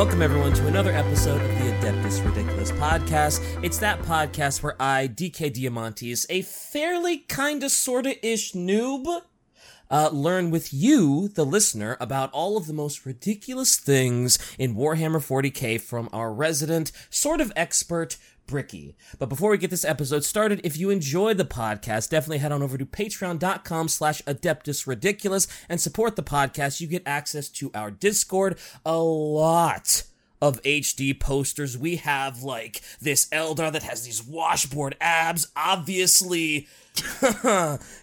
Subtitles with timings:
[0.00, 3.42] Welcome, everyone, to another episode of the Adeptus Ridiculous podcast.
[3.62, 9.20] It's that podcast where I, DK Diamantes, a fairly kinda sorta ish noob,
[9.90, 15.20] uh, learn with you, the listener, about all of the most ridiculous things in Warhammer
[15.20, 18.16] 40k from our resident, sort of expert,
[18.50, 18.96] Bricky.
[19.18, 22.62] But before we get this episode started, if you enjoy the podcast, definitely head on
[22.62, 26.80] over to patreon.com slash adeptus ridiculous and support the podcast.
[26.80, 30.02] You get access to our Discord, a lot
[30.42, 31.78] of HD posters.
[31.78, 36.66] We have like this Eldar that has these washboard abs, obviously.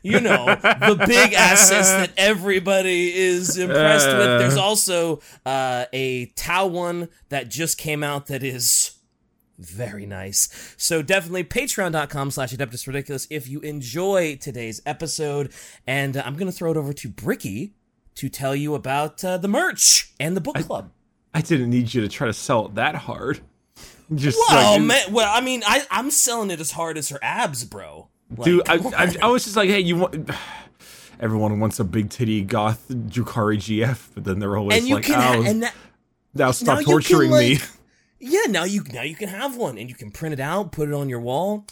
[0.02, 4.40] you know, the big assets that everybody is impressed with.
[4.40, 8.97] There's also uh, a Tau one that just came out that is
[9.58, 10.76] very nice.
[10.78, 15.52] So definitely patreon.com slash adeptus ridiculous if you enjoy today's episode.
[15.86, 17.74] And uh, I'm going to throw it over to Bricky
[18.16, 20.92] to tell you about uh, the merch and the book club.
[21.34, 23.42] I didn't need you to try to sell it that hard.
[24.16, 27.20] Just well, like, man, well, I mean, I, I'm selling it as hard as her
[27.22, 28.08] abs, bro.
[28.36, 29.16] Like, dude, I, I.
[29.24, 30.30] I was just like, hey, you want.
[31.20, 35.06] Everyone wants a big titty goth Drukhari GF, but then they're always and you like,
[35.06, 35.74] can, "Oh, and that,
[36.34, 37.70] now stop you can, torturing me." like-
[38.20, 40.90] yeah, now you now you can have one, and you can print it out, put
[40.90, 41.66] it on your wall.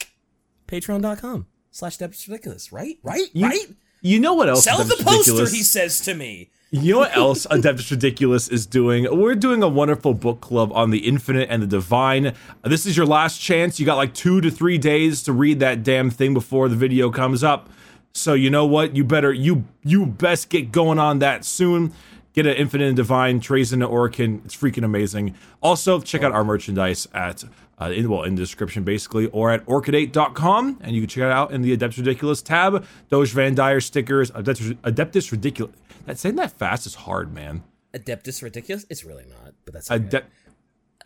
[0.67, 2.97] Patreon.com slash Adeptus ridiculous, right?
[3.03, 3.27] Right?
[3.33, 3.67] You- right?
[4.01, 4.63] You know what else?
[4.63, 6.51] Sell the poster, he says to me.
[6.69, 9.07] You know what else uh, Adeptus Ridiculous is doing?
[9.17, 12.33] We're doing a wonderful book club on the infinite and the divine.
[12.63, 13.79] This is your last chance.
[13.79, 17.09] You got like two to three days to read that damn thing before the video
[17.09, 17.69] comes up.
[18.13, 18.95] So you know what?
[18.95, 21.93] You better you you best get going on that soon.
[22.35, 24.43] Get an infinite and divine Trazyn and Orikan.
[24.43, 25.35] It's freaking amazing.
[25.63, 27.45] Also, check out our merchandise at
[27.81, 31.31] uh, in well in the description basically, or at orchideight.com, and you can check it
[31.31, 32.85] out in the Adeptus Ridiculous tab.
[33.09, 35.75] Doge Van Dyer stickers, Adeptus, Adeptus Ridiculous.
[36.05, 37.63] That saying that fast is hard, man.
[37.93, 38.85] Adeptus ridiculous?
[38.89, 40.03] It's really not, but that's okay.
[40.03, 40.23] Adep-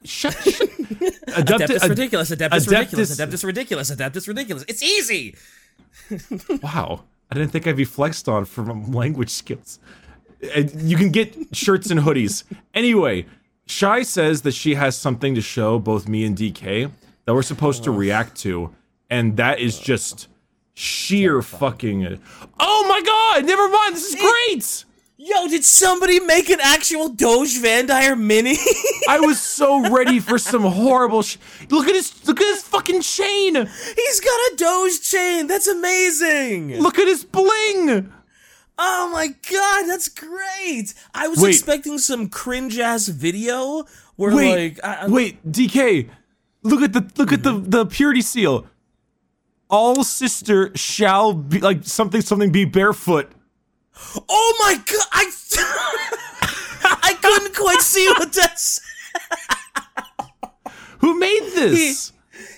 [0.04, 0.68] shut, shut.
[1.30, 2.32] Adeptus Ad- ridiculous.
[2.32, 3.16] Adeptus, ridiculous.
[3.16, 3.92] Adeptus- Adeptus ridiculous.
[3.92, 4.66] Adeptus ridiculous.
[4.68, 5.36] It's easy.
[6.64, 9.80] Wow, I didn't think I'd be flexed on for my language skills.
[10.56, 12.44] And You can get shirts and hoodies.
[12.74, 13.26] Anyway,
[13.66, 16.92] Shy says that she has something to show both me and DK
[17.26, 18.74] that we're supposed to react to,
[19.10, 20.28] and that is just
[20.74, 22.20] sheer fucking.
[22.60, 23.46] Oh my god!
[23.46, 23.96] Never mind.
[23.96, 24.86] This is great.
[25.22, 28.56] Yo, did somebody make an actual Doge Van Dyer mini?
[29.10, 31.22] I was so ready for some horrible.
[31.24, 31.36] Sh-
[31.70, 32.26] look at his.
[32.26, 33.56] Look at his fucking chain.
[33.56, 35.48] He's got a Doge chain.
[35.48, 36.80] That's amazing.
[36.80, 38.12] Look at his bling.
[38.82, 40.94] Oh my god, that's great.
[41.14, 41.50] I was Wait.
[41.50, 43.84] expecting some cringe ass video
[44.16, 46.10] where Wait, like I, I- wait, DK,
[46.64, 48.68] look at the look at the the purity seal.
[49.70, 53.30] All sister shall be like something something be barefoot.
[54.30, 55.30] Oh my god, I
[57.04, 58.80] I couldn't quite see what that's.
[61.00, 62.14] Who made this?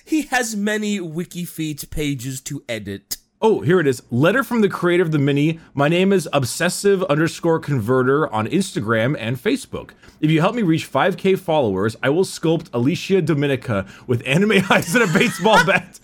[0.06, 3.18] He has many WikiFeet pages to edit.
[3.44, 4.04] Oh, here it is.
[4.12, 5.60] Letter from the creator of the mini.
[5.74, 9.92] My name is obsessive underscore converter on Instagram and Facebook.
[10.20, 14.94] If you help me reach 5k followers, I will sculpt Alicia Dominica with anime eyes
[14.94, 16.00] and a baseball bat.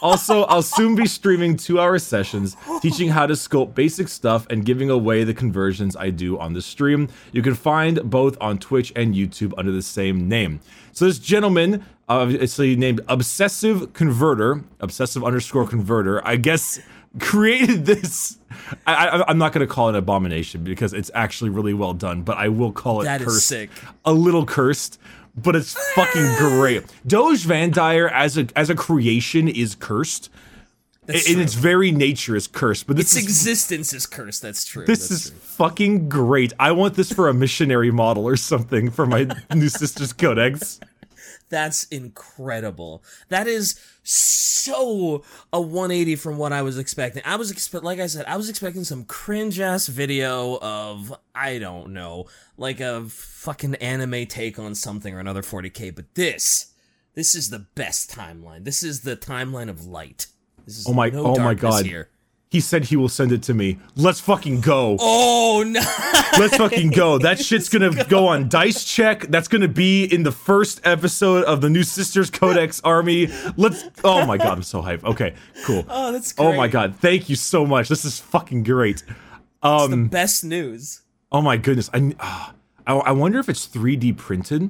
[0.00, 4.66] Also, I'll soon be streaming two hour sessions teaching how to sculpt basic stuff and
[4.66, 7.08] giving away the conversions I do on the stream.
[7.30, 10.58] You can find both on Twitch and YouTube under the same name.
[10.90, 16.80] So, this gentleman, Uh, obviously named Obsessive Converter, obsessive underscore converter, I guess
[17.18, 18.38] created this.
[18.86, 21.94] I, I, I'm not going to call it an abomination because it's actually really well
[21.94, 23.46] done, but I will call it That is cursed.
[23.46, 23.70] sick.
[24.04, 24.98] A little cursed,
[25.36, 26.36] but it's fucking ah!
[26.38, 26.84] great.
[27.06, 30.30] Doge Van Dyer as a as a creation is cursed.
[31.04, 31.42] That's in true.
[31.42, 34.40] its very nature is cursed, but this its is existence is cursed.
[34.40, 34.86] That's true.
[34.86, 35.38] this That's is true.
[35.40, 36.52] fucking great.
[36.60, 40.78] I want this for a missionary model or something for my new sister's codex.
[41.52, 43.04] That's incredible.
[43.28, 45.22] That is so
[45.52, 47.22] a 180 from what I was expecting.
[47.26, 51.58] I was expect like I said, I was expecting some cringe ass video of I
[51.58, 52.24] don't know,
[52.56, 56.72] like a fucking anime take on something or another 40k, but this
[57.14, 58.64] this is the best timeline.
[58.64, 60.28] This is the timeline of light.
[60.64, 61.84] This is Oh my- no oh my God.
[61.84, 62.08] Here.
[62.52, 63.78] He said he will send it to me.
[63.96, 64.98] Let's fucking go.
[65.00, 65.80] Oh no.
[66.38, 67.18] Let's fucking go.
[67.22, 69.22] That shit's gonna go on Dice Check.
[69.28, 73.28] That's gonna be in the first episode of the new Sisters Codex Army.
[73.56, 73.84] Let's.
[74.04, 75.02] Oh my god, I'm so hyped.
[75.02, 75.34] Okay,
[75.64, 75.86] cool.
[75.88, 76.44] Oh, that's great.
[76.46, 77.88] Oh my god, thank you so much.
[77.88, 79.02] This is fucking great.
[79.62, 80.08] Um.
[80.08, 81.00] Best news.
[81.30, 81.88] Oh my goodness.
[81.94, 82.14] I.
[82.20, 82.52] ah,
[82.86, 84.68] I, I wonder if it's 3D printed,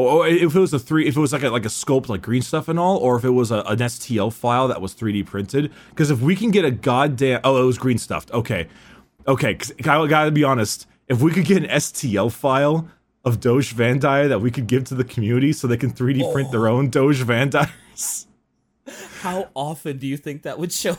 [0.00, 2.22] or if it was a three, if it was like a like a sculpt like
[2.22, 5.26] green stuff and all, or if it was a, an STL file that was 3D
[5.26, 5.72] printed.
[5.90, 8.30] Because if we can get a goddamn, oh, it was green stuffed.
[8.32, 8.68] Okay,
[9.26, 9.54] okay.
[9.54, 10.86] 'cause I gotta be honest.
[11.08, 12.88] If we could get an STL file
[13.24, 16.32] of Doge Van Dyne that we could give to the community so they can 3D
[16.32, 16.76] print their oh.
[16.76, 18.26] own Doge Van Dynes?
[19.20, 20.96] How often do you think that would show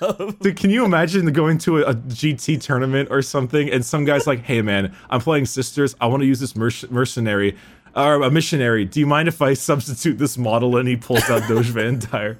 [0.00, 0.38] up?
[0.40, 4.26] Dude, can you imagine going to a, a GT tournament or something and some guy's
[4.26, 5.94] like, hey man, I'm playing Sisters.
[6.00, 7.56] I want to use this merc- mercenary
[7.94, 8.84] or a missionary.
[8.84, 10.76] Do you mind if I substitute this model?
[10.76, 12.38] And he pulls out Doge Van Dyne.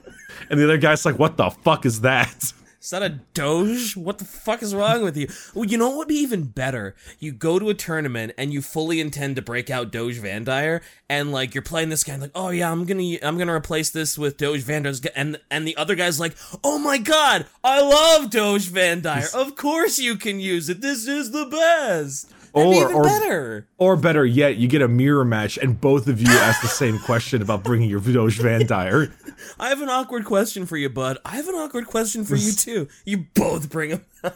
[0.49, 2.53] And the other guy's like, what the fuck is that?
[2.83, 3.95] Is that a Doge?
[3.95, 5.29] What the fuck is wrong with you?
[5.55, 6.95] Well, you know what would be even better?
[7.19, 10.81] You go to a tournament and you fully intend to break out Doge Van Dyne,
[11.07, 14.17] and like you're playing this guy, like, oh yeah, I'm gonna I'm gonna replace this
[14.17, 18.69] with Doge Van and and the other guy's like, oh my god, I love Doge
[18.69, 19.25] Van Dyne.
[19.35, 20.81] Of course you can use it.
[20.81, 22.33] This is the best.
[22.53, 23.67] Or- even or- better.
[23.79, 26.99] Or better yet, you get a mirror match and both of you ask the same
[26.99, 29.13] question about bringing your Doge Van Dyne.
[29.61, 31.19] I have an awkward question for you, bud.
[31.25, 32.89] I have an awkward question for you too.
[33.05, 34.05] You both bring them.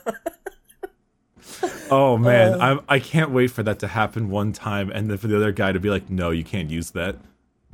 [1.91, 2.81] Oh man, Uh.
[2.89, 5.53] I I can't wait for that to happen one time, and then for the other
[5.53, 7.17] guy to be like, "No, you can't use that."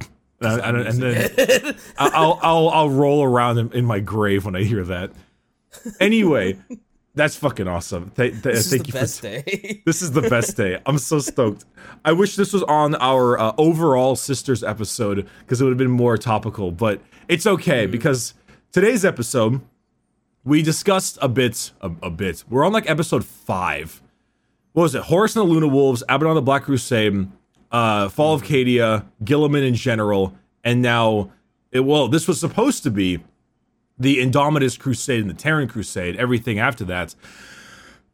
[0.43, 4.57] And, I- and- then I- I'll I'll I'll roll around in, in my grave when
[4.57, 5.13] I hear that.
[6.01, 6.59] Anyway,
[7.15, 8.11] that's fucking awesome.
[8.17, 9.83] Th- th- This is thank the you best for day.
[9.87, 10.79] this is the best day.
[10.87, 11.65] I'm so stoked.
[12.05, 15.91] I wish this was on our uh, overall sisters episode because it would have been
[15.91, 18.35] more topical, but it's okay because
[18.73, 19.61] today's episode
[20.45, 22.45] we discussed a bit a, a bit.
[22.49, 24.03] We're on like episode 5.
[24.73, 25.03] What was it?
[25.03, 27.29] Horus and the Luna Wolves, Abaddon the Black Crusade,
[27.73, 30.35] uh Fall of Cadia, Guilliman in general,
[30.65, 31.33] and now
[31.73, 33.19] it well, this was supposed to be
[34.00, 37.14] the Indomitus Crusade and the Terran Crusade, everything after that.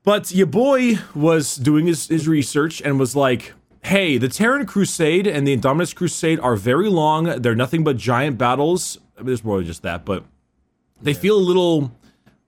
[0.03, 3.55] But your boy was doing his, his research and was like,
[3.85, 7.25] hey, the Terran Crusade and the Indomitus Crusade are very long.
[7.41, 8.99] They're nothing but giant battles.
[9.17, 10.25] I mean, there's more than just that, but
[11.01, 11.93] they feel a little,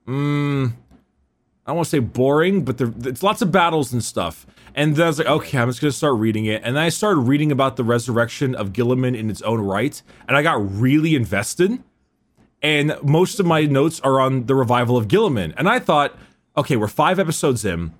[0.05, 4.45] mm, I don't want to say boring, but it's lots of battles and stuff.
[4.75, 6.61] And then I was like, okay, I'm just going to start reading it.
[6.63, 10.01] And then I started reading about the resurrection of Guilliman in its own right.
[10.27, 11.81] And I got really invested
[12.61, 15.53] and most of my notes are on the revival of Guilliman.
[15.57, 16.17] And I thought,
[16.57, 17.93] okay, we're five episodes in.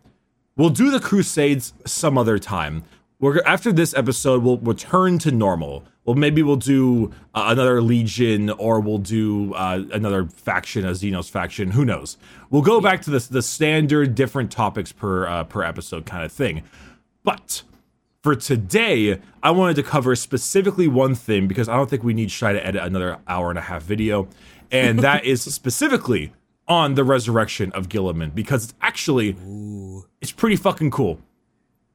[0.55, 2.83] We'll do the Crusades some other time.
[3.19, 5.85] We're after this episode, we'll return to normal.
[6.05, 11.29] Well, maybe we'll do uh, another Legion, or we'll do uh, another faction, a Xenos
[11.29, 11.71] faction.
[11.71, 12.17] Who knows?
[12.49, 16.31] We'll go back to the the standard, different topics per uh, per episode kind of
[16.31, 16.63] thing.
[17.23, 17.63] But
[18.21, 22.31] for today, I wanted to cover specifically one thing because I don't think we need
[22.31, 24.27] Shy to edit another hour and a half video,
[24.71, 26.33] and that is specifically
[26.67, 29.35] on the resurrection of Guilliman because it's actually
[30.21, 31.19] it's pretty fucking cool.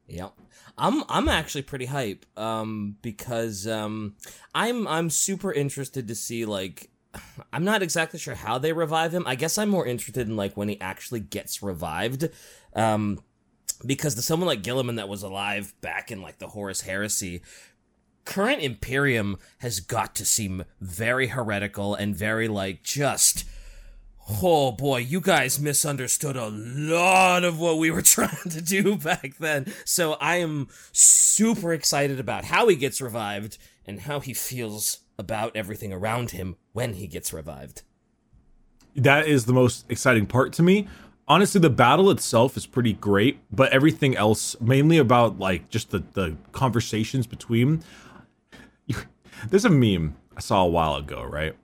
[0.07, 0.33] Yep.
[0.77, 4.15] I'm I'm actually pretty hype um because um
[4.53, 6.89] I'm I'm super interested to see like
[7.53, 9.23] I'm not exactly sure how they revive him.
[9.25, 12.29] I guess I'm more interested in like when he actually gets revived.
[12.75, 13.19] Um
[13.85, 17.41] because the someone like Guilliman that was alive back in like the Horus Heresy
[18.25, 23.45] current Imperium has got to seem very heretical and very like just
[24.41, 29.37] Oh boy, you guys misunderstood a lot of what we were trying to do back
[29.37, 29.71] then.
[29.85, 35.55] So I am super excited about how he gets revived and how he feels about
[35.55, 37.83] everything around him when he gets revived.
[38.95, 40.87] That is the most exciting part to me.
[41.27, 46.03] Honestly, the battle itself is pretty great, but everything else, mainly about like just the,
[46.13, 47.83] the conversations between.
[49.49, 51.55] There's a meme I saw a while ago, right?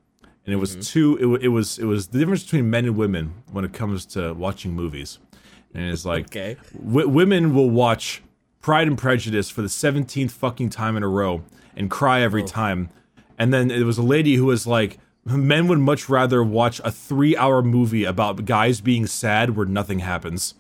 [0.46, 0.82] And it was mm-hmm.
[0.82, 1.36] two.
[1.36, 4.34] It, it was it was the difference between men and women when it comes to
[4.34, 5.20] watching movies.
[5.74, 6.58] And it's like Okay.
[6.76, 8.24] w- women will watch
[8.62, 11.44] Pride and Prejudice for the 17th fucking time in a row
[11.76, 12.48] and cry every oh.
[12.48, 12.90] time.
[13.38, 16.92] And then it was a lady who was like, men would much rather watch a
[16.92, 20.56] three hour movie about guys being sad where nothing happens.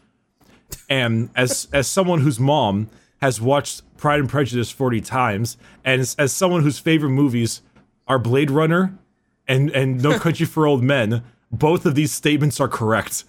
[0.89, 2.89] And as as someone whose mom
[3.21, 7.61] has watched Pride and Prejudice 40 times, and as, as someone whose favorite movies
[8.07, 8.97] are Blade Runner
[9.47, 13.25] and, and No Country for Old Men, both of these statements are correct.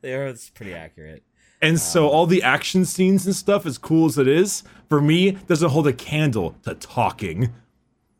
[0.00, 1.22] There, it's pretty accurate.
[1.62, 5.00] And so um, all the action scenes and stuff, as cool as it is, for
[5.00, 7.52] me, doesn't hold a candle to talking.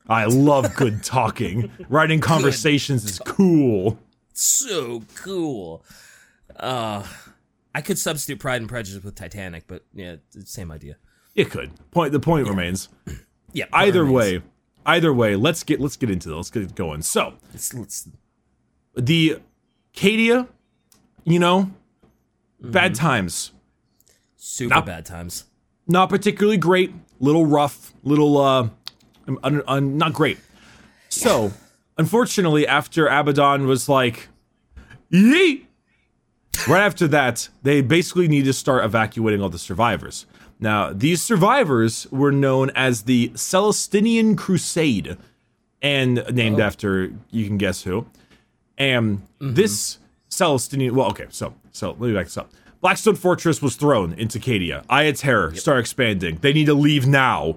[0.08, 1.70] I love good talking.
[1.88, 3.98] Writing conversations is cool.
[4.32, 5.84] So cool.
[6.54, 7.04] Uh,
[7.74, 10.96] I could substitute Pride and Prejudice with Titanic, but yeah, same idea.
[11.34, 11.72] It could.
[11.90, 12.88] Point the point remains.
[13.52, 13.66] Yeah.
[13.72, 14.16] Either remains.
[14.16, 14.42] way,
[14.86, 16.36] either way, let's get let's get into it.
[16.36, 17.02] Let's get it going.
[17.02, 18.08] So Let's, let's,
[18.94, 19.40] the
[19.94, 20.48] Cadia,
[21.24, 21.70] you know,
[22.60, 23.52] bad times.
[24.36, 25.44] super Not- bad times.
[25.88, 26.92] Not particularly great.
[27.20, 27.94] Little rough.
[28.02, 28.68] Little uh,
[29.42, 30.38] un, un, not great.
[31.08, 31.52] So,
[31.98, 34.28] unfortunately, after Abaddon was like,
[35.10, 35.66] yeet,
[36.68, 40.26] right after that, they basically need to start evacuating all the survivors.
[40.58, 45.16] Now, these survivors were known as the Celestinian Crusade,
[45.82, 46.64] and named oh.
[46.64, 48.06] after you can guess who.
[48.78, 49.54] And mm-hmm.
[49.54, 49.98] this
[50.30, 52.50] Celestinian, well, okay, so so let me back this up.
[52.80, 54.84] Blackstone Fortress was thrown into Cadia.
[54.88, 56.38] Eye of Terror start expanding.
[56.40, 57.56] They need to leave now,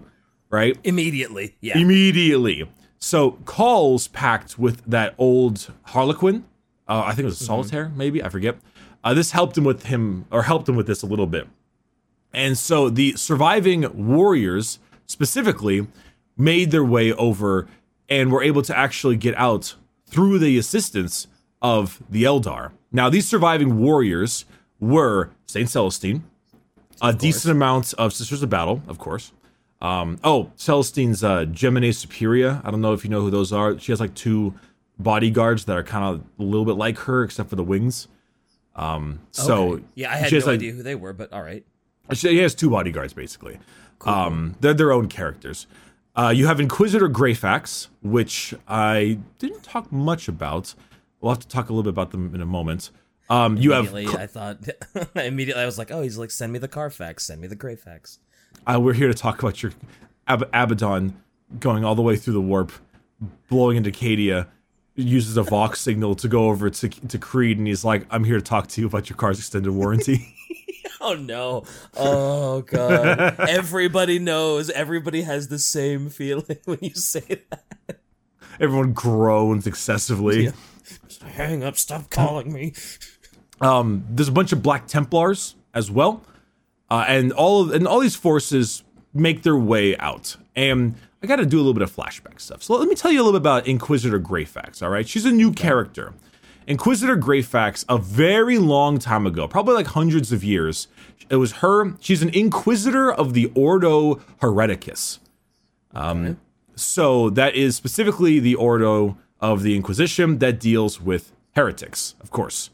[0.49, 0.77] right?
[0.83, 1.55] Immediately.
[1.61, 1.77] Yeah.
[1.77, 2.69] Immediately.
[2.97, 6.45] So Cawl's packed with that old Harlequin.
[6.87, 8.57] Uh, I think it was Solitaire, maybe I forget.
[9.03, 11.47] Uh, this helped him with him, or helped him with this a little bit.
[12.33, 15.87] And so the surviving warriors specifically
[16.37, 17.67] made their way over
[18.09, 19.75] and were able to actually get out
[20.07, 21.27] through the assistance
[21.61, 22.71] of the Eldar.
[22.91, 24.45] Now, these surviving warriors
[24.79, 26.23] were Saint Celestine,
[27.01, 29.31] a decent amount of Sisters of Battle, of course.
[29.81, 32.61] Um, oh, Celestine's uh, Geminae Superia.
[32.65, 33.79] I don't know if you know who those are.
[33.79, 34.53] She has like two
[34.97, 38.07] bodyguards that are kind of a little bit like her, except for the wings.
[38.75, 39.83] Um, so Okay.
[39.95, 41.65] yeah, I had no like, idea who they were, but all right.
[42.13, 43.59] she has two bodyguards basically.
[44.05, 45.67] Um, they're their own characters.
[46.15, 50.73] Uh, you have Inquisitor Greyfax, which I didn't talk much about.
[51.21, 52.91] We'll have to talk a little bit about them in a moment.
[53.29, 54.57] Um, you have Immediately, I thought.
[55.15, 58.17] immediately, I was like, "Oh, he's like, send me the Carfax, send me the Greyfax."
[58.65, 59.71] Uh, we're here to talk about your
[60.27, 61.15] Ab- Abaddon
[61.59, 62.71] going all the way through the warp,
[63.49, 64.47] blowing into Cadia,
[64.95, 68.35] uses a Vox signal to go over to to Creed, and he's like, "I'm here
[68.37, 70.35] to talk to you about your car's extended warranty."
[71.01, 71.63] Oh no!
[71.95, 73.35] Oh god!
[73.39, 74.69] everybody knows.
[74.69, 78.01] Everybody has the same feeling when you say that.
[78.59, 80.45] Everyone groans excessively.
[80.45, 80.51] Yeah.
[81.23, 81.77] Hang up!
[81.77, 82.73] Stop calling me.
[83.61, 86.21] Um, there's a bunch of Black Templars as well,
[86.89, 90.37] uh, and all of, and all these forces make their way out.
[90.55, 92.63] And I got to do a little bit of flashback stuff.
[92.63, 94.81] So let me tell you a little bit about Inquisitor Greyfax.
[94.81, 96.13] All right, she's a new character.
[96.67, 100.87] Inquisitor Greyfax, a very long time ago, probably like hundreds of years,
[101.29, 101.95] it was her.
[101.99, 105.19] She's an Inquisitor of the Ordo Hereticus.
[105.93, 106.39] Um,
[106.75, 112.69] so that is specifically the Ordo of the Inquisition that deals with heretics, of course.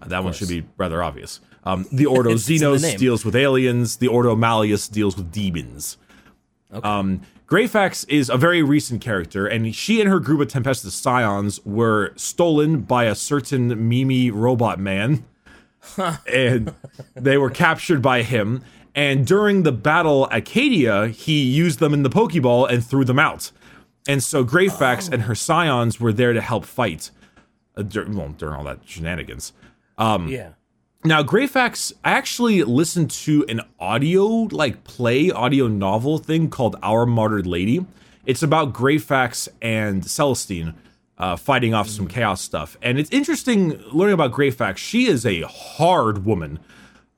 [0.00, 1.40] Uh, that one should be rather obvious.
[1.64, 3.96] Um, the Ordo in the Xenos deals with aliens.
[3.96, 5.98] The Ordo Malleus deals with demons.
[6.72, 11.64] Um, Greyfax is a very recent character, and she and her group of Tempestus Scions
[11.66, 15.24] were stolen by a certain Mimi robot man,
[16.32, 16.72] and
[17.14, 18.62] they were captured by him.
[18.94, 23.18] And during the battle at Cadia, he used them in the Pokeball and threw them
[23.18, 23.50] out.
[24.08, 27.10] And so Greyfax and her Scions were there to help fight
[27.76, 29.52] uh, dur- well, during all that shenanigans.
[30.28, 30.50] yeah.
[31.02, 37.06] Now, Greyfax, I actually listened to an audio, like play audio novel thing called Our
[37.06, 37.86] Martyred Lady.
[38.26, 40.74] It's about Greyfax and Celestine
[41.16, 42.76] uh, fighting off some chaos stuff.
[42.82, 44.76] And it's interesting learning about Greyfax.
[44.76, 46.58] She is a hard woman.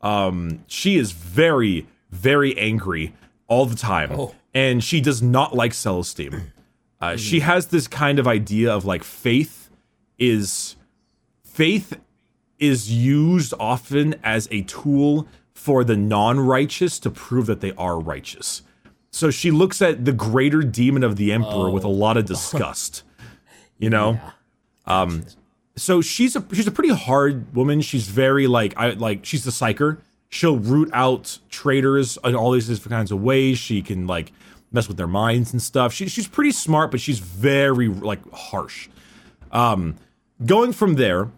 [0.01, 3.15] Um, she is very, very angry
[3.49, 4.13] all the time.
[4.13, 4.35] Oh.
[4.55, 6.53] And she does not like Celestine.
[7.01, 9.69] Uh, She has this kind of idea of like faith
[10.21, 10.77] is
[11.43, 11.99] faith
[12.63, 18.63] is used often as a tool for the non-righteous to prove that they are righteous.
[19.11, 23.03] So she looks at the greater demon of the emperor with a lot of disgust.
[23.79, 24.19] You know?
[24.87, 25.25] Um
[25.77, 27.81] so she's a she's a pretty hard woman.
[27.81, 29.99] She's very like I like she's the psyker.
[30.29, 33.59] She'll root out traitors in all these different kinds of ways.
[33.59, 34.33] She can like
[34.71, 35.93] mess with their minds and stuff.
[35.93, 38.89] She, she's pretty smart, but she's very like harsh.
[39.51, 39.97] Um,
[40.45, 41.31] going from there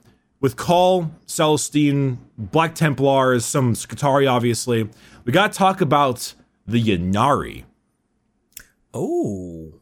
[0.45, 4.87] with Cawl, Celestine, Black Templars, some Skitarii, obviously,
[5.25, 6.35] we got to talk about
[6.67, 7.65] the Ynnari.
[8.93, 9.73] Oh.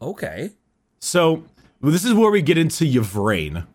[0.00, 0.52] Okay.
[1.00, 1.44] So
[1.82, 3.66] this is where we get into Yvrain,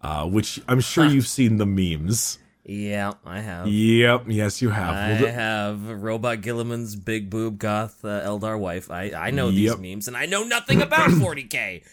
[0.00, 2.40] uh, which I'm sure you've seen the memes.
[2.64, 3.68] Yeah, I have.
[3.68, 4.92] Yep, yes, you have.
[4.96, 8.90] I Well, have Robot Guilliman's big boob goth uh, Eldar wife.
[8.90, 9.76] I I know Yep.
[9.78, 11.84] these memes, and I know nothing about 40k.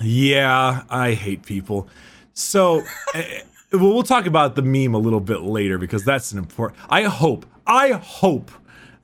[0.00, 1.88] Yeah, I hate people.
[2.34, 2.82] So,
[3.14, 6.80] eh, well, we'll talk about the meme a little bit later because that's an important.
[6.90, 8.50] I hope, I hope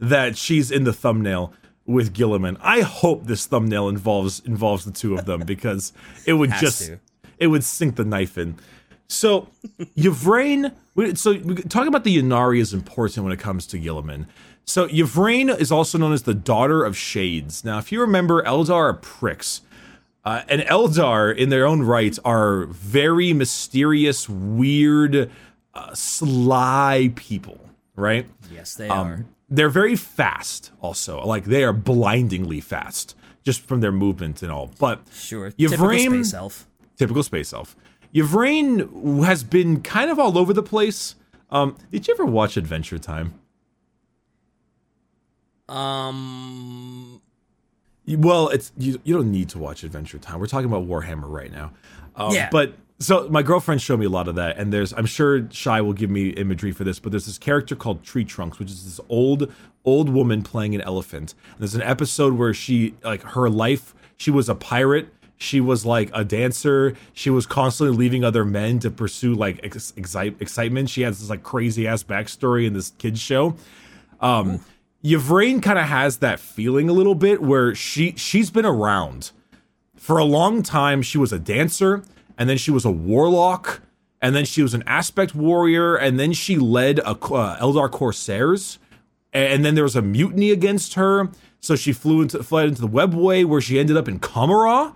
[0.01, 1.53] that she's in the thumbnail
[1.87, 2.57] with Guilliman.
[2.61, 5.93] I hope this thumbnail involves involves the two of them because
[6.27, 7.01] it would Has just to.
[7.39, 8.57] it would sink the knife in.
[9.09, 9.49] So,
[9.97, 10.73] Yvrain.
[11.17, 14.27] So, talking about the Ynnari is important when it comes to Guilliman.
[14.65, 17.65] So, Yvrain is also known as the daughter of Shades.
[17.65, 19.63] Now, if you remember, Eldar are pricks.
[20.25, 25.31] Uh, and Eldar, in their own right, are very mysterious, weird,
[25.75, 27.59] uh, sly people,
[27.97, 28.27] right?
[28.53, 29.27] Yes, they Um, are.
[29.49, 31.25] They're very fast, also.
[31.25, 34.71] Like, they are blindingly fast, just from their movement and all.
[34.79, 35.53] But Sure.
[35.59, 36.67] Yvrain- Typical space elf.
[36.97, 37.75] typical space elf.
[38.15, 41.15] Yvrain has been kind of all over the place.
[41.51, 43.35] Um, did you ever watch Adventure Time?
[45.69, 47.21] Um.
[48.19, 49.01] Well, it's you.
[49.05, 50.41] You don't need to watch Adventure Time.
[50.41, 51.73] We're talking about Warhammer right now.
[52.17, 52.49] Um, Yeah.
[52.51, 55.81] But so my girlfriend showed me a lot of that, and there's I'm sure Shy
[55.81, 58.85] will give me imagery for this, but there's this character called Tree Trunks, which is
[58.85, 59.51] this old
[59.85, 61.35] old woman playing an elephant.
[61.53, 63.95] And there's an episode where she like her life.
[64.17, 65.09] She was a pirate.
[65.39, 66.95] She was like a dancer.
[67.15, 70.91] She was constantly leaving other men to pursue like ex- excitement.
[70.91, 73.57] She has this like crazy ass backstory in this kids show.
[74.21, 74.61] Um,
[75.05, 79.31] Yvrain kind of has that feeling a little bit where she she's been around
[79.97, 81.01] for a long time.
[81.03, 82.03] She was a dancer,
[82.37, 83.81] and then she was a warlock,
[84.21, 88.79] and then she was an aspect warrior, and then she led a uh, Eldar Corsairs,
[89.33, 91.31] and then there was a mutiny against her.
[91.61, 94.95] So she flew into fled into the Webway, where she ended up in Commorragh,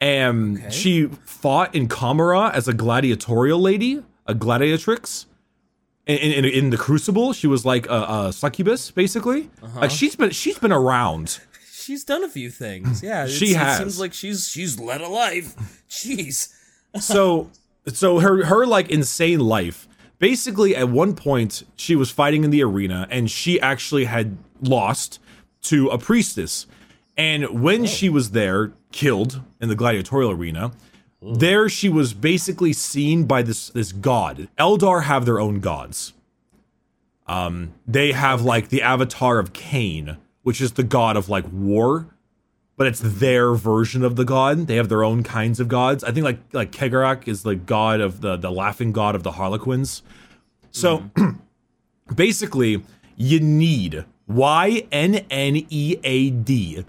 [0.00, 0.70] and Okay.
[0.70, 5.26] she fought in Commorragh as a gladiatorial lady, a gladiatrix.
[6.10, 9.50] In, in, in the Crucible, she was like a, a succubus, basically.
[9.62, 9.80] Uh-huh.
[9.80, 11.40] Like she's been she's been around.
[11.72, 13.02] She's done a few things.
[13.02, 13.80] Yeah, She has.
[13.80, 15.56] It seems like she's she's led a life.
[15.88, 16.52] Jeez.
[17.00, 17.50] so
[17.86, 19.88] so her her like insane life
[20.18, 25.18] basically at one point she was fighting in the arena and she actually had lost
[25.62, 26.66] to a priestess
[27.16, 27.86] and when oh.
[27.86, 30.70] she was there killed in the gladiatorial arena
[31.22, 36.12] there she was basically seen by this this god eldar have their own gods
[37.26, 42.06] um they have like the avatar of Khaine which is the god of like war
[42.80, 44.66] but it's their version of the god.
[44.66, 46.02] They have their own kinds of gods.
[46.02, 49.32] I think like like Cegorach is the god of the the laughing god of the
[49.32, 50.02] Harlequins.
[50.70, 51.10] So
[52.14, 52.82] basically,
[53.16, 56.86] you need Y N N E A D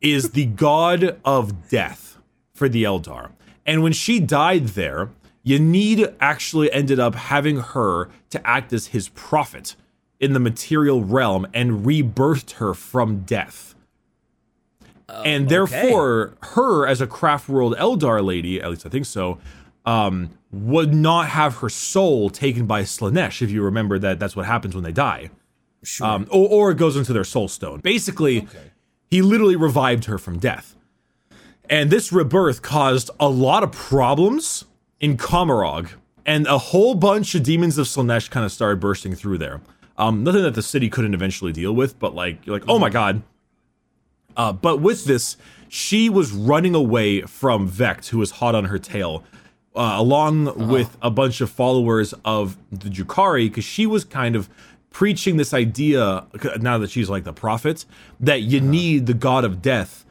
[0.00, 2.18] is the god of death
[2.54, 3.30] for the Eldar.
[3.66, 5.10] And when she died there,
[5.44, 9.76] Ynnead actually ended up having her to act as his prophet
[10.18, 13.74] in the material realm and rebirthed her from death.
[15.24, 19.38] And therefore her as a craft world eldar lady at least i think so
[19.84, 24.46] um would not have her soul taken by Slaanesh if you remember that that's what
[24.46, 25.30] happens when they die.
[25.84, 26.06] Sure.
[26.06, 27.80] um or, or it goes into their soul stone.
[27.80, 28.48] Basically
[29.08, 30.75] he literally revived her from death
[31.68, 34.64] and this rebirth caused a lot of problems
[35.00, 35.90] in Commorragh,
[36.24, 39.60] and a whole bunch of demons of Slaanesh kind of started bursting through there.
[39.98, 42.90] Um, nothing that the city couldn't eventually deal with, but like, you're like, oh my
[42.90, 43.22] god,
[44.36, 45.36] uh, but with this,
[45.68, 49.24] she was running away from Vect, who was hot on her tail,
[49.74, 54.48] uh, along with a bunch of followers of the Drukhari, because she was kind of
[54.90, 56.26] preaching this idea,
[56.60, 57.84] now that she's like the prophet,
[58.18, 60.05] that you need the god of death.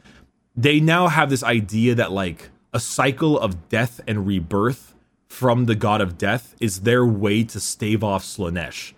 [0.56, 4.94] They now have this idea that like a cycle of death and rebirth
[5.28, 8.94] from the god of death is their way to stave off Slaanesh.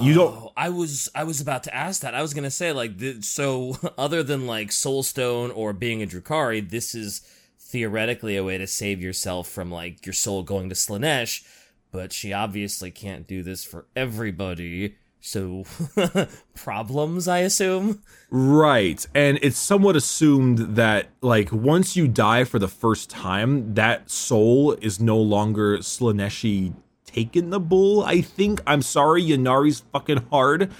[0.00, 2.14] You don't Oh, I was I was about to ask that.
[2.14, 3.76] I was gonna say like th- so.
[3.98, 7.22] Other than like Soulstone or being a Drukhari, this is
[7.58, 11.44] theoretically a way to save yourself from like your soul going to Slaanesh.
[11.90, 14.96] But she obviously can't do this for everybody.
[15.24, 15.64] So
[16.56, 18.02] problems, I assume.
[18.28, 19.06] Right.
[19.14, 24.72] And it's somewhat assumed that, like, once you die for the first time, that soul
[24.82, 26.74] is no longer Slaneshi
[27.06, 28.60] taken the bull, I think.
[28.66, 30.72] I'm sorry, Ynnari's fucking hard.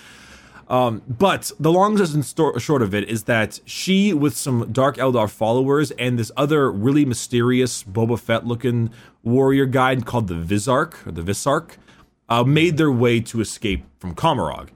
[0.67, 2.27] Um, but the long and
[2.61, 7.05] short of it is that she, with some Dark Eldar followers and this other really
[7.05, 8.91] mysterious Boba Fett looking
[9.23, 11.77] warrior guy called the Visarch, or the Visarch,
[12.33, 14.71] uh, made their way to escape from Commorragh.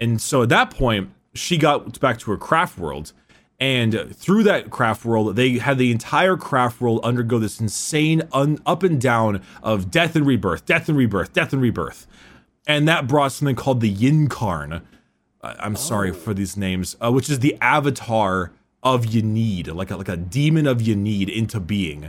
[0.00, 3.12] And so at that point, she got back to her craft world.
[3.60, 8.58] And through that craft world, they had the entire craft world undergo this insane un-
[8.64, 12.06] up and down of death and rebirth, death and rebirth, death and rebirth.
[12.66, 14.80] And that brought something called the Yncarne.
[15.42, 18.50] I- I'm sorry for these names, uh, which is the avatar
[18.82, 22.08] of Ynnead, like a, like a demon of Ynnead into being.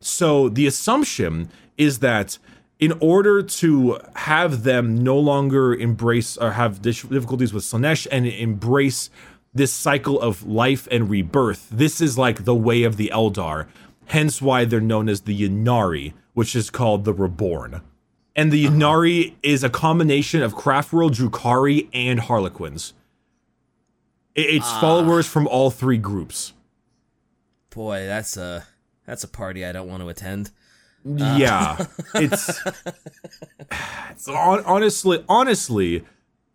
[0.00, 2.38] So the assumption is that
[2.84, 9.08] in order to have them no longer embrace or have difficulties with Slaanesh and embrace
[9.54, 13.68] this cycle of life and rebirth, this is like the way of the Eldar.
[14.08, 17.80] Hence why they're known as the Ynnari, which is called the Reborn.
[18.36, 18.76] And the uh-huh.
[18.76, 22.92] Ynnari is a combination of Craftworld Drukhari and Harlequins.
[24.34, 24.78] It's ah.
[24.78, 26.52] followers from all three groups.
[27.70, 28.66] Boy, that's a
[29.06, 30.50] that's a party I don't want to attend.
[31.04, 32.60] Yeah it's
[34.26, 36.04] hon- honestly honestly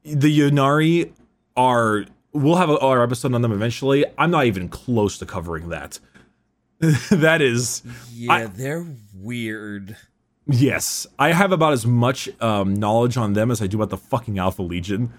[0.03, 1.11] the Ynnari
[1.55, 5.99] are we'll have our episode on them eventually i'm not even close to covering that
[7.11, 7.83] that is
[8.13, 9.97] Yeah, they're weird.
[10.47, 13.97] yes i have about as much um, knowledge on them as i do about the
[13.97, 15.13] fucking alpha legion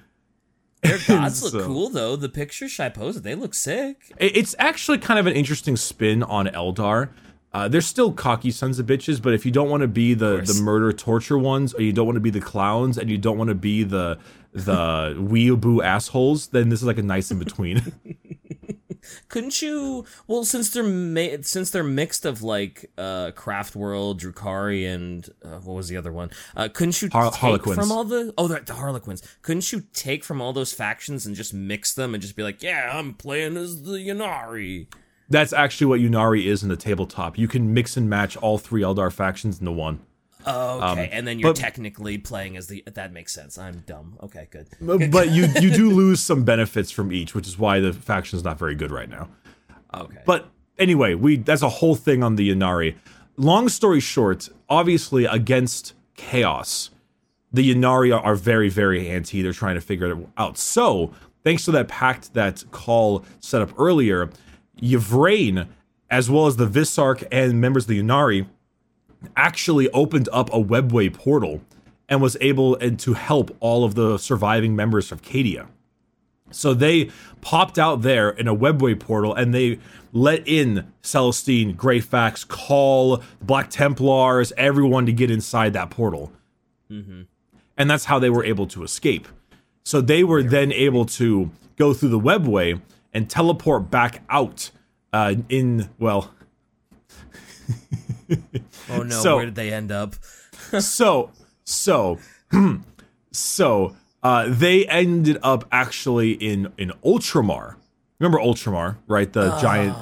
[0.82, 2.16] Their gods look so- cool though.
[2.16, 4.10] The pictures I posted, they look sick.
[4.16, 7.10] It's actually kind of an interesting spin on Eldar.
[7.52, 10.40] Uh, they're still cocky sons of bitches, but if you don't want to be the
[10.40, 13.36] the murder torture ones, or you don't want to be the clowns, and you don't
[13.38, 14.18] want to be the
[14.52, 17.92] the weeaboo assholes, then this is like a nice in between.
[19.28, 20.04] Couldn't you?
[20.26, 25.58] Well, since they're ma- since they're mixed of like uh Craft World, Drukhari, and uh,
[25.58, 26.30] what was the other one?
[26.54, 27.78] Uh, couldn't you Har- take Harlequins.
[27.78, 29.22] from all the oh the, the Harlequins?
[29.42, 32.62] Couldn't you take from all those factions and just mix them and just be like,
[32.62, 34.86] yeah, I'm playing as the Ynnari.
[35.30, 37.38] That's actually what Ynnari is in the tabletop.
[37.38, 40.00] You can mix and match all three Eldar factions into one.
[40.46, 42.82] Oh, okay, um, and then you're but- technically playing as the.
[42.86, 43.58] That makes sense.
[43.58, 44.18] I'm dumb.
[44.22, 44.68] Okay, good.
[45.10, 48.44] But you you do lose some benefits from each, which is why the faction is
[48.44, 49.28] not very good right now.
[49.92, 52.96] Okay, But anyway, we that's a whole thing on the Ynnari.
[53.36, 56.90] Long story short, obviously against chaos,
[57.52, 59.42] the Ynnari are, are very very anti.
[59.42, 60.56] They're trying to figure it out.
[60.58, 61.12] So
[61.44, 64.30] thanks to that pact that Cawl set up earlier,
[64.80, 65.68] Yvrain,
[66.10, 68.46] as well as the Visarch and members of the Ynnari,
[69.36, 71.60] actually opened up a webway portal
[72.08, 75.68] and was able and to help all of the surviving members of Cadia.
[76.50, 79.78] So they popped out there in a webway portal and they
[80.12, 86.32] let in Celestine, Greyfax, Cawl, Black Templars, everyone to get inside that portal.
[86.90, 87.22] Mm-hmm.
[87.76, 89.28] And that's how they were able to escape.
[89.84, 92.80] So they were then able to go through the webway
[93.12, 94.70] and teleport back out
[95.12, 96.32] uh, in, well,
[98.88, 100.14] oh no, so- where did they end up?
[100.80, 101.30] so
[101.64, 102.18] so
[103.32, 107.76] so uh they ended up actually in in ultramar
[108.18, 109.96] remember ultramar right the giant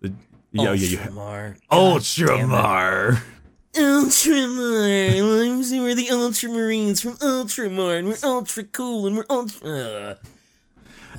[0.00, 0.12] the,
[0.52, 1.06] yeah, yeah, yeah.
[1.06, 1.56] Ultramar.
[1.70, 3.22] ultramar
[3.74, 5.82] Ultramar.
[5.82, 10.16] We're the Ultramarines from Ultramar, and we're ultra cool, and we're ultra.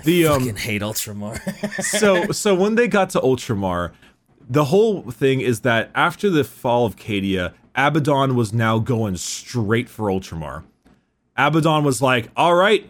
[0.03, 1.39] The um fucking hate Ultramar.
[1.83, 3.91] so so when they got to ultramar
[4.49, 9.89] the whole thing is that after the fall of Cadia, Abaddon was now going straight
[9.89, 10.63] for Ultramar.
[11.35, 12.87] Abaddon was like, "All right,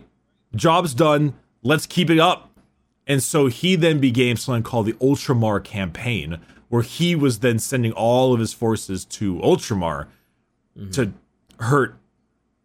[0.55, 1.33] job's done.
[1.63, 2.51] Let's keep it up."
[3.07, 6.39] And so he then began something called the Ultramar campaign,
[6.69, 10.07] where he was then sending all of his forces to Ultramar
[10.91, 11.13] to
[11.59, 11.95] hurt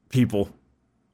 [0.09, 0.50] people.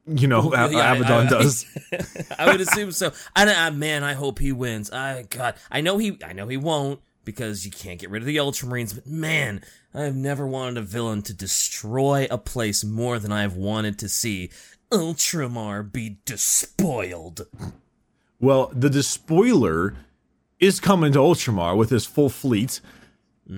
[0.07, 1.65] You know, yeah, Abaddon I- does.
[2.39, 3.11] I would assume so.
[3.35, 4.89] And uh, man, I hope he wins.
[4.91, 8.25] I God, I know he, I know he won't because you can't get rid of
[8.25, 8.95] the Ultramarines.
[8.95, 9.61] But man,
[9.93, 14.49] I've never wanted a villain to destroy a place more than I've wanted to see
[14.91, 17.41] Ultramar be despoiled.
[18.39, 19.95] Well, the despoiler
[20.59, 22.79] is coming to Ultramar with his full fleet,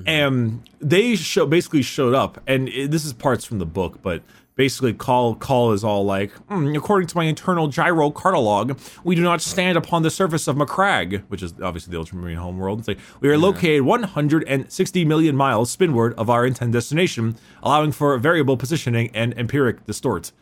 [0.05, 2.41] and they show basically showed up.
[2.47, 4.23] And it, this is parts from the book, but
[4.59, 9.21] basically, Cawl Cawl is all like, "Hmm, according to my internal gyro catalog, we do
[9.21, 12.79] not stand upon the surface of Macragge, which is obviously the Ultramarine homeworld.
[12.79, 18.17] It's like we are located 160 million miles spinward of our intended destination, allowing for
[18.17, 20.33] variable positioning and empiric distort.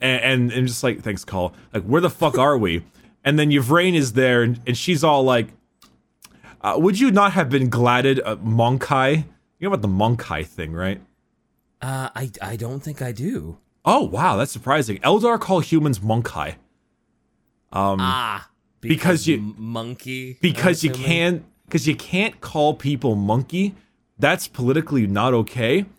[0.00, 2.82] And, and and just like thanks Cawl like where the fuck are we?
[3.26, 5.48] And then Yvrain is there and, and she's all like
[6.62, 9.16] uh, would you not have been gladded uh, mon-keigh?
[9.16, 9.24] You
[9.60, 11.00] know about the mon-keigh thing right
[11.84, 13.58] Uh, I, I don't think I do.
[13.84, 14.98] oh wow that's surprising.
[14.98, 16.56] Eldar call humans mon-keigh.
[17.72, 18.48] Ah,
[18.80, 20.38] because you- m- monkey.
[20.40, 23.74] because you can't because you can't call people monkey.
[24.18, 25.86] That's politically not okay.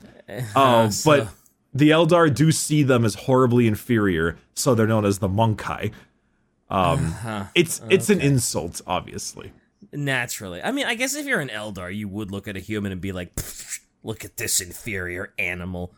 [0.56, 1.28] Uh, so- but
[1.72, 5.92] the eldar do see them as horribly inferior so they're known as the mon-keigh.
[6.68, 7.14] Um,
[7.54, 9.52] it's it's an insult obviously.
[9.94, 10.64] Naturally.
[10.64, 13.00] I mean, I guess if you're an Eldar, you would look at a human and
[13.00, 15.92] be like, "Pfft, look at this inferior animal.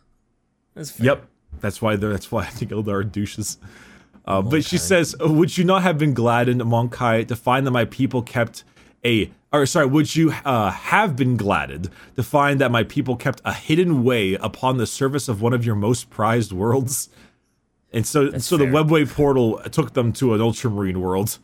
[0.73, 1.05] That's fair.
[1.07, 1.27] Yep,
[1.59, 3.57] that's why that's why I think Eldar are douches.
[4.25, 7.85] Uh, but she says, "Would you not have been gladdened, Mon-keigh to find that my
[7.85, 8.63] people kept
[9.05, 13.41] a, or sorry, would you uh, have been gladdened to find that my people kept
[13.45, 17.09] a hidden way upon the surface of one of your most prized worlds?"
[17.93, 21.39] And so, so the webway portal took them to an ultramarine world,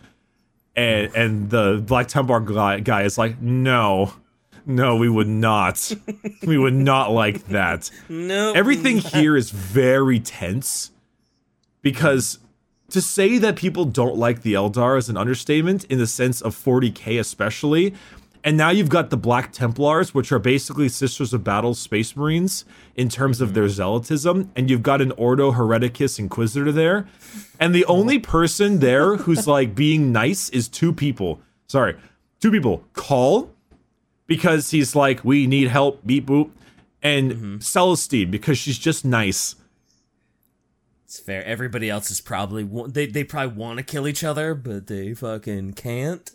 [0.76, 4.14] and and the Black Templar guy, guy is like, "No."
[4.66, 5.92] No, we would not.
[6.46, 8.54] we would not like that No.
[8.54, 10.92] everything here is very tense
[11.82, 12.40] because
[12.90, 16.56] to say that people don't like the Eldar is an understatement in the sense of
[16.56, 17.94] 40k especially.
[18.46, 22.66] And now you've got the Black Templars, which are basically Sisters of Battle Space Marines
[22.94, 27.08] in terms of their zealotism, and you've got an Ordo Hereticus Inquisitor there.
[27.58, 31.40] And the only person there who's like being nice is two people.
[31.68, 31.96] Sorry,
[32.42, 32.84] two people.
[32.92, 33.50] Cawl,
[34.38, 36.50] because he's like, we need help, beep boop.
[37.02, 39.56] And Celestine, because she's just nice.
[41.06, 41.44] It's fair.
[41.46, 45.74] Everybody else is probably they they probably want to kill each other, but they fucking
[45.74, 46.32] can't.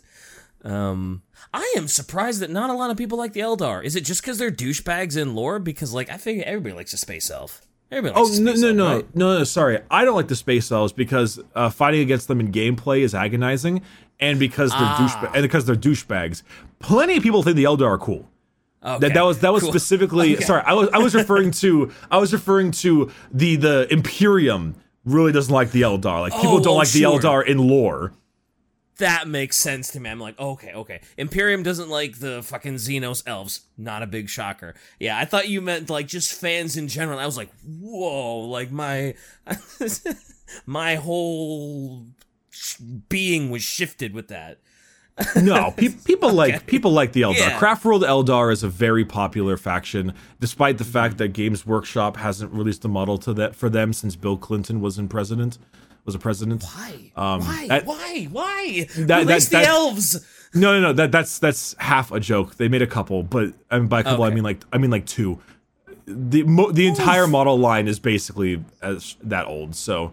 [0.63, 3.83] Um, I am surprised that not a lot of people like the Eldar.
[3.83, 5.59] Is it just because they're douchebags in lore?
[5.59, 7.61] Because like I figure everybody likes a space elf.
[7.91, 9.15] Everybody Oh likes a no space no elf, no, right?
[9.15, 12.51] no no sorry I don't like the space elves because uh, fighting against them in
[12.51, 13.81] gameplay is agonizing
[14.19, 14.97] and because they're Ah.
[15.23, 16.43] doucheba- and because they're douchebags.
[16.79, 18.29] Plenty of people think the Eldar are cool.
[18.83, 19.71] Okay, That, that was that was cool.
[19.73, 20.45] specifically Okay.
[20.45, 25.33] sorry I was I was referring to I was referring to the the Imperium really
[25.33, 27.11] doesn't like the Eldar like people Oh, don't like sure.
[27.19, 28.13] the Eldar in lore.
[28.99, 30.09] That makes sense to me.
[30.09, 30.99] I'm like, okay, okay.
[31.17, 33.61] Imperium doesn't like the fucking Xenos elves.
[33.77, 34.75] Not a big shocker.
[34.99, 37.17] Yeah, I thought you meant like just fans in general.
[37.19, 39.15] I was like, whoa, like my
[40.65, 42.07] my whole
[43.09, 44.59] being was shifted with that.
[45.35, 47.37] No, pe- people like people like the Eldar.
[47.37, 47.57] Yeah.
[47.57, 52.51] Craft World Eldar is a very popular faction, despite the fact that Games Workshop hasn't
[52.53, 55.57] released a model to that for them since Bill Clinton was in president
[56.05, 56.63] was a president.
[56.63, 57.11] Why?
[57.15, 57.67] Um, why?
[57.67, 58.27] that- why?
[58.31, 58.87] Why?
[58.97, 60.25] that- Release that- the that- elves.
[60.55, 60.93] No, no, no.
[60.93, 62.55] That that's that's half a joke.
[62.55, 65.05] They made a couple, but and by a couple I mean like I mean like
[65.05, 65.39] two.
[66.07, 69.75] The mo- the entire model line is basically as that old.
[69.75, 70.11] So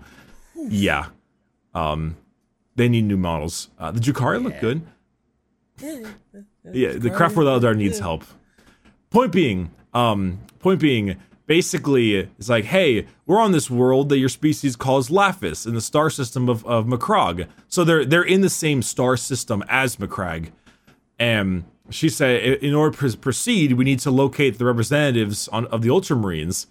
[0.55, 1.07] yeah,
[1.75, 2.17] um,
[2.75, 3.69] they need new models.
[3.79, 4.83] Uh, the Drukhari look good.
[6.73, 8.25] Yeah, the Craft World Eldar needs help.
[9.11, 14.29] Point being, um, point being, basically, it's like, hey, we're on this world that your
[14.29, 17.47] species calls Laphis in the star system of, of Macragge.
[17.69, 20.51] So they're they're in the same star system as Macragge.
[21.19, 25.83] And she said, in order to proceed, we need to locate the representatives on, of
[25.83, 26.67] the Ultramarines.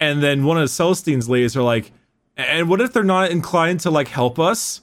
[0.00, 1.92] And then one of Celestine's ladies are like,
[2.36, 4.80] and what if they're not inclined to like help us?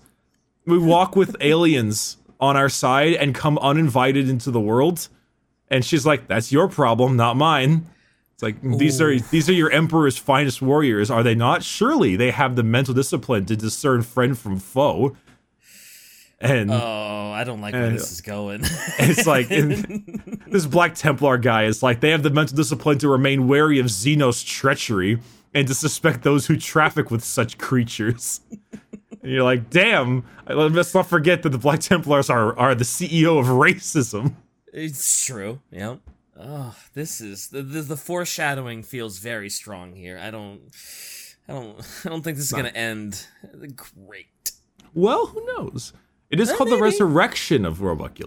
[0.66, 5.08] We walk with aliens on our side and come uninvited into the world.
[5.70, 7.88] And she's like, "That's your problem, not mine."
[8.34, 11.64] It's like these are these are your emperor's finest warriors, are they not?
[11.64, 15.16] Surely they have the mental discipline to discern friend from foe.
[16.42, 18.62] And Oh, I don't like where this is going.
[19.00, 23.48] it's like this Black Templar guy is like they have the mental discipline to remain
[23.48, 25.20] wary of Xenos treachery
[25.54, 28.42] and to suspect those who traffic with such creatures.
[29.24, 33.40] And you're like, damn, let's not forget that the Black Templars are are the CEO
[33.40, 34.36] of racism.
[34.72, 35.62] It's true.
[35.72, 36.00] Yep.
[36.40, 40.20] Oh, this is the, the the foreshadowing feels very strong here.
[40.22, 40.62] I don't,
[41.48, 43.26] I don't, I don't think this is gonna end
[43.76, 44.52] great.
[44.94, 45.94] Well, who knows?
[46.30, 48.20] It is Uh, called the resurrection of Robot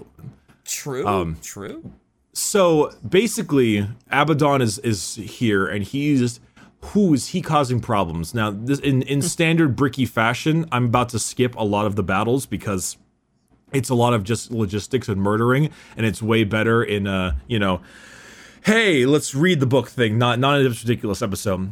[0.65, 1.07] True.
[1.07, 1.93] Um, true.
[2.33, 6.41] So basically, Abaddon is is here, and he's
[6.89, 8.51] who is he causing problems now?
[8.51, 9.27] This in in hmm.
[9.27, 10.67] standard bricky fashion.
[10.73, 12.97] I'm about to skip a lot of the battles because
[13.73, 17.59] it's a lot of just logistics and murdering, and it's way better in a you
[17.59, 17.81] know,
[18.65, 21.71] hey, let's read the book thing, not not in this ridiculous episode.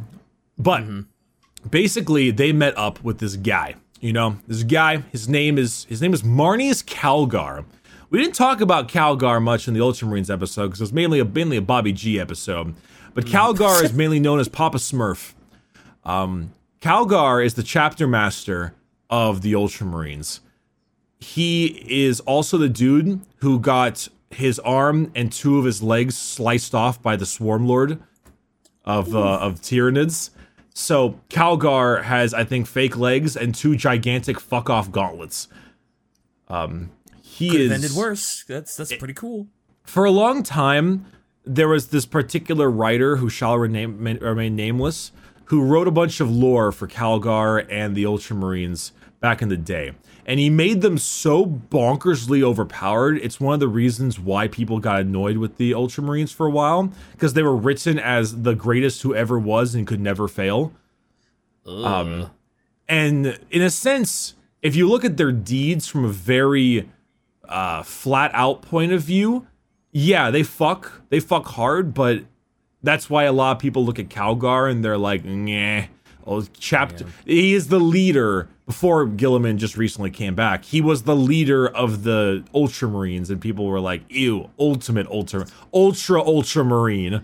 [0.57, 1.69] But mm-hmm.
[1.69, 3.75] basically, they met up with this guy.
[3.99, 4.97] You know, this guy.
[5.11, 7.65] His name is his name is Marneus Calgar.
[8.09, 11.25] We didn't talk about Calgar much in the Ultramarines episode because it was mainly a
[11.25, 12.75] mainly a Bobby G episode.
[13.15, 15.33] But Calgar is mainly known as Papa Smurf.
[16.03, 18.75] Um, Calgar is the chapter master
[19.09, 20.41] of the Ultramarines.
[21.19, 26.75] He is also the dude who got his arm and two of his legs sliced
[26.75, 28.03] off by the Swarm Lord
[28.83, 30.31] of uh, of Tyranids.
[30.73, 35.47] So Calgar has, I think, fake legs and two gigantic fuck off gauntlets.
[36.49, 36.91] Um,
[37.23, 38.43] he Could is ended worse.
[38.45, 39.47] That's that's pretty cool.
[39.83, 41.05] for a long time,
[41.45, 45.11] there was this particular writer who shall remain, remain nameless,
[45.45, 49.93] who wrote a bunch of lore for Calgar and the Ultramarines back in the day.
[50.25, 53.17] And he made them so bonkersly overpowered.
[53.17, 56.91] It's one of the reasons why people got annoyed with the Ultramarines for a while,
[57.11, 60.73] because they were written as the greatest who ever was and could never fail.
[61.67, 62.31] Um,
[62.87, 66.89] and in a sense, if you look at their deeds from a very
[67.47, 69.45] uh, flat out point of view,
[69.97, 72.25] yeah, they fuck, they fuck hard, but
[72.83, 75.83] that's why a lot of people look at Calgar and they're like, nah.
[76.27, 77.05] Oh, chapter.
[77.25, 78.49] He is the leader.
[78.65, 83.67] Before Guilliman just recently came back, he was the leader of the Ultramarines, and people
[83.67, 87.23] were like, "Ew, ultimate ultra, ultra ultramarine."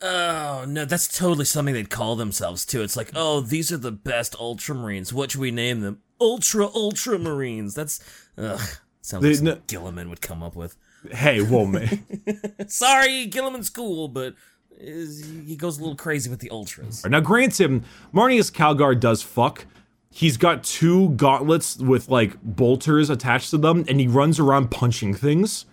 [0.00, 2.82] Oh no, that's totally something they'd call themselves too.
[2.82, 5.12] It's like, oh, these are the best Ultramarines.
[5.12, 5.98] What should we name them?
[6.20, 7.74] Ultra Ultramarines.
[7.74, 7.98] That's
[8.38, 8.60] ugh.
[9.02, 10.76] Sounds They- like no- Guilliman would come up with.
[11.12, 12.04] Hey, whoa, man.
[12.68, 14.34] Sorry, Guilliman's cool, but
[14.76, 17.04] is, he goes a little crazy with the ultras.
[17.06, 19.66] Now, granted, him, Marneus Calgar does fuck.
[20.10, 25.14] He's got two gauntlets with like bolters attached to them, and he runs around punching
[25.14, 25.66] things.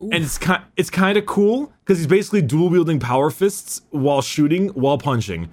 [0.00, 4.20] And it's kind it's kind of cool because he's basically dual wielding power fists while
[4.20, 5.48] shooting while punching.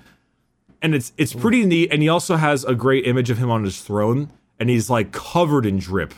[0.82, 1.92] and it's it's pretty neat.
[1.92, 5.12] And he also has a great image of him on his throne, and he's like
[5.12, 6.14] covered in drip.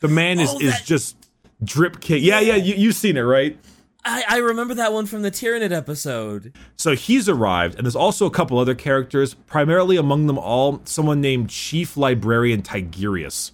[0.00, 1.16] The man is Oh, is that- just
[1.62, 2.22] drip king.
[2.22, 3.58] Yeah, yeah, you you've seen it, right?
[4.04, 6.54] I, I remember that one from the Tyranid episode.
[6.76, 11.20] So he's arrived, and there's also a couple other characters, primarily among them all, someone
[11.20, 13.50] named Chief Librarian Tigurius.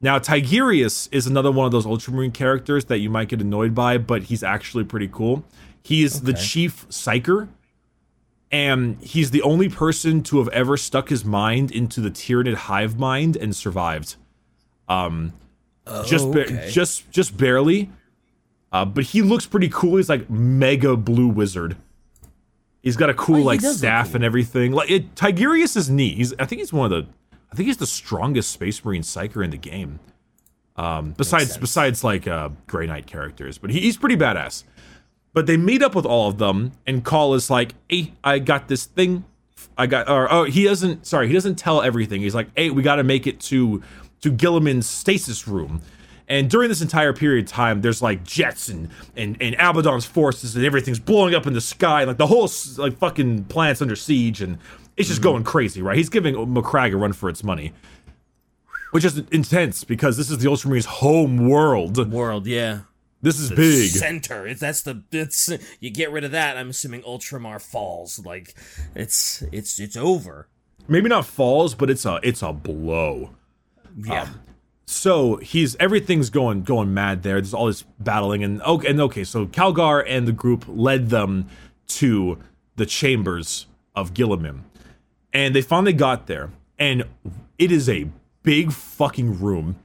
[0.00, 3.98] Now, Tigurius is another one of those Ultramarine characters that you might get annoyed by,
[3.98, 5.44] but he's actually pretty cool.
[5.82, 7.48] He is the Chief Psyker,
[8.52, 12.98] and he's the only person to have ever stuck his mind into the Tyranid hive
[12.98, 14.14] mind and survived.
[14.88, 15.32] Um,
[16.06, 16.70] just, ba- okay.
[16.70, 17.90] just, just barely.
[18.70, 19.96] Uh, but he looks pretty cool.
[19.96, 21.76] He's like mega blue wizard.
[22.82, 24.16] He's got a cool Oh, like staff cool.
[24.16, 24.72] and everything.
[24.72, 26.16] Like it, Tigurius is neat.
[26.16, 27.10] He's I think he's one of the
[27.50, 30.00] I think he's the strongest Space Marine psyker in the game.
[30.76, 34.62] Um, besides besides like uh, Grey Knight characters, but he, he's pretty badass.
[35.32, 38.68] But they meet up with all of them, and Cawl is like, "Hey, I got
[38.68, 39.24] this thing.
[39.76, 41.04] I got." Or oh, he doesn't.
[41.06, 42.20] Sorry, he doesn't tell everything.
[42.20, 43.82] He's like, "Hey, we got to make it to
[44.20, 45.82] to Guilliman's stasis room."
[46.28, 50.54] And during this entire period of time, there's like jets and and and Abaddon's forces
[50.56, 52.04] and everything's blowing up in the sky.
[52.04, 54.58] Like the whole like fucking planet's under siege, and
[54.96, 55.30] it's just mm-hmm.
[55.30, 55.96] going crazy, right?
[55.96, 57.72] He's giving Macragge a run for its money,
[58.90, 62.12] which is intense because this is the Ultramarines' home world.
[62.12, 62.80] World, yeah.
[63.22, 63.90] This is big.
[63.90, 64.46] Center.
[64.46, 65.50] It's that's the it's
[65.80, 66.56] you get rid of that.
[66.56, 68.24] I'm assuming Ultramar falls.
[68.24, 68.54] Like
[68.94, 70.46] it's it's it's over.
[70.86, 73.30] Maybe not falls, but it's a it's a blow.
[73.96, 74.22] Yeah.
[74.22, 74.40] Um,
[74.86, 77.34] so he's everything's going going mad there.
[77.40, 79.22] There's all this battling and okay and okay.
[79.24, 81.48] So Calgar and the group led them
[81.88, 82.38] to
[82.76, 84.60] the chambers of Guilliman,
[85.32, 86.50] and they finally got there.
[86.78, 87.04] And
[87.58, 88.08] it is a
[88.42, 89.76] big fucking room.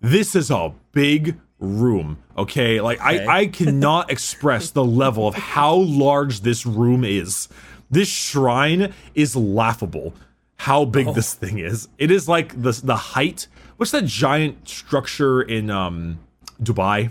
[0.00, 2.18] This is a big room.
[2.36, 3.24] Okay, like Okay.
[3.26, 7.48] I I cannot express the level of how large this room is.
[7.90, 10.14] This shrine is laughable.
[10.56, 11.88] How big this thing is.
[11.98, 13.48] It is like the the height.
[13.76, 16.20] What's that giant structure in um
[16.62, 17.10] Dubai?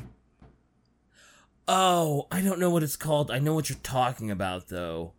[1.68, 3.32] Oh, I don't know what it's called.
[3.32, 5.14] I know what you're talking about though.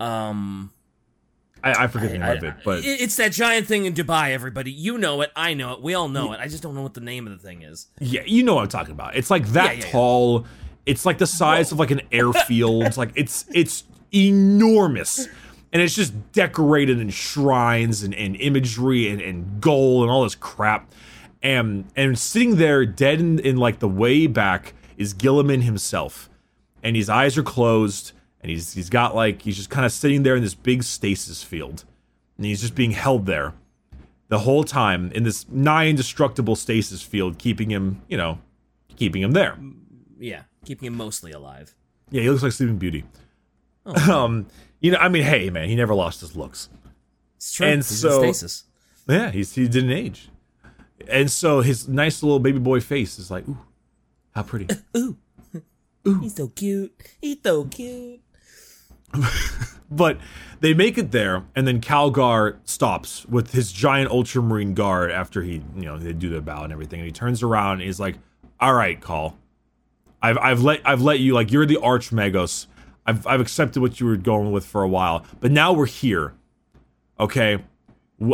[0.00, 0.72] Um
[1.62, 4.70] I, I forget the name of it, but it's that giant thing in Dubai, everybody.
[4.70, 6.40] You know it, I know it, we all know it.
[6.40, 7.86] I just don't know what the name of the thing is.
[8.00, 9.16] yeah, you know what I'm talking about.
[9.16, 9.92] It's like that Yeah, yeah, yeah.
[9.92, 10.46] tall.
[10.84, 12.96] It's like the size of like an airfield.
[12.98, 15.26] like it's it's enormous.
[15.74, 20.36] And it's just decorated in shrines and, and imagery and, and gold and all this
[20.36, 20.90] crap.
[21.42, 26.30] And and sitting there dead in, in like the way back is Guilliman himself.
[26.82, 30.22] And his eyes are closed and he's he's got like he's just kind of sitting
[30.22, 31.84] there in this big stasis field.
[32.36, 33.52] And he's just being held there
[34.28, 38.38] the whole time in this nigh indestructible stasis field, keeping him, you know,
[38.96, 39.56] keeping him there.
[40.18, 41.74] Yeah, keeping him mostly alive.
[42.10, 43.04] Yeah, he looks like Sleeping Beauty.
[43.86, 44.24] Oh.
[44.24, 44.46] Um,
[44.84, 46.68] you know, I mean, hey, man, he never lost his looks.
[47.36, 47.66] It's true.
[47.66, 48.64] And He's in so- stasis.
[49.08, 50.28] Yeah, he's he didn't age,
[51.08, 53.58] and so his nice little baby boy face is like, ooh,
[54.34, 54.66] how pretty.
[54.96, 55.16] Ooh.
[56.08, 56.92] ooh, He's so cute.
[57.20, 58.20] He's so cute.
[59.90, 60.18] but
[60.60, 65.62] they make it there, and then Calgar stops with his giant Ultramarine guard after he,
[65.76, 68.16] you know, they do the bow and everything, and he turns around and he's like,
[68.60, 69.36] "All right, Cawl,
[70.22, 72.68] I've I've let I've let you like you're the Archmagos.
[73.06, 76.34] I've I've accepted what you were going with for a while, but now we're here.
[77.18, 77.62] Okay,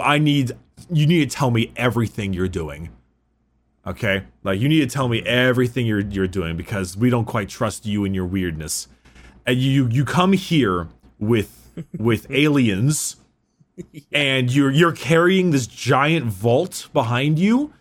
[0.02, 0.52] I need
[0.90, 2.90] you need to tell me everything you're doing."
[3.86, 7.48] Okay, like you need to tell me everything you're you're doing because we don't quite
[7.48, 8.88] trust you and your weirdness.
[9.46, 13.16] And you you come here with with aliens,
[14.12, 17.72] and you're you're carrying this giant vault behind you,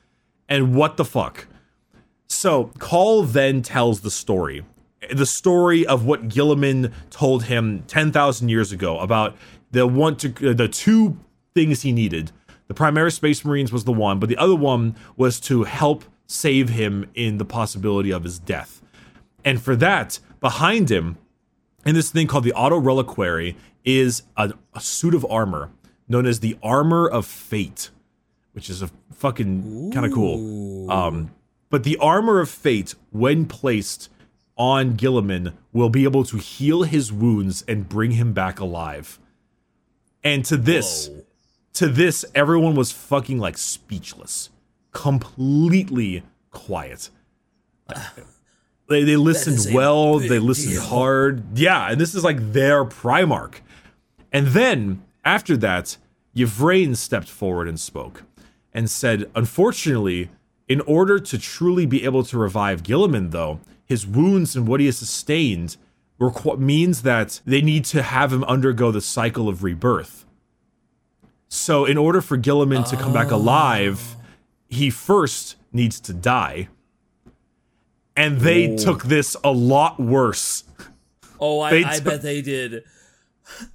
[0.48, 1.48] and what the fuck?
[2.28, 4.64] So Cawl then tells the story,
[5.12, 9.36] the story of what Guilliman told him ten thousand years ago about
[9.72, 11.18] the one to uh, the two
[11.54, 12.32] things he needed.
[12.68, 16.70] The Primaris Space Marines was the one, but the other one was to help save
[16.70, 18.82] him in the possibility of his death.
[19.44, 21.18] And for that, behind him,
[21.86, 25.72] in this thing called the Auto Reliquary, is a, a suit of armor
[26.08, 27.90] known as the Armor of Fate,
[28.54, 30.92] which is a fucking kind of cool.
[30.92, 31.32] Um,
[31.70, 34.10] but the Armor of Fate, when placed
[34.60, 39.18] on Guilliman, will be able to heal his wounds and bring him back alive.
[40.24, 41.24] And to this, Whoa.
[41.76, 44.52] to this, everyone was fucking like speechless,
[44.92, 47.10] completely quiet.
[48.90, 50.82] They, they listened well, they listened deal.
[50.82, 51.56] hard.
[51.56, 53.58] Yeah, and this is like their Primarch.
[54.34, 55.98] And then after that,
[56.34, 58.24] Yvraine stepped forward and spoke
[58.74, 60.32] and said, Unfortunately,
[60.68, 64.86] in order to truly be able to revive Guilliman, though, his wounds and what he
[64.86, 65.76] has sustained
[66.22, 70.26] requ- means that they need to have him undergo the cycle of rebirth.
[71.48, 74.16] So, in order for Guilliman to come back alive,
[74.70, 76.70] he first needs to die.
[78.16, 78.78] And they oh.
[78.78, 80.64] took this a lot worse.
[81.40, 82.84] Oh, I, I took- bet they did.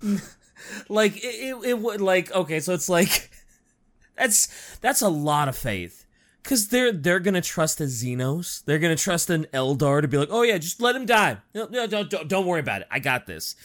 [0.88, 3.30] like it, it, it would like okay, so it's like
[4.16, 6.03] that's that's a lot of faith
[6.44, 10.28] because they're they're gonna trust a Xenos, they're gonna trust an Eldar to be like,
[10.30, 11.38] oh yeah, just let him die.
[11.54, 12.86] No, no, don't, don't don't worry about it.
[12.90, 13.56] I got this.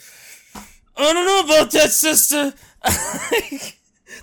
[0.97, 2.53] I don't know about that, sister.
[2.83, 3.75] this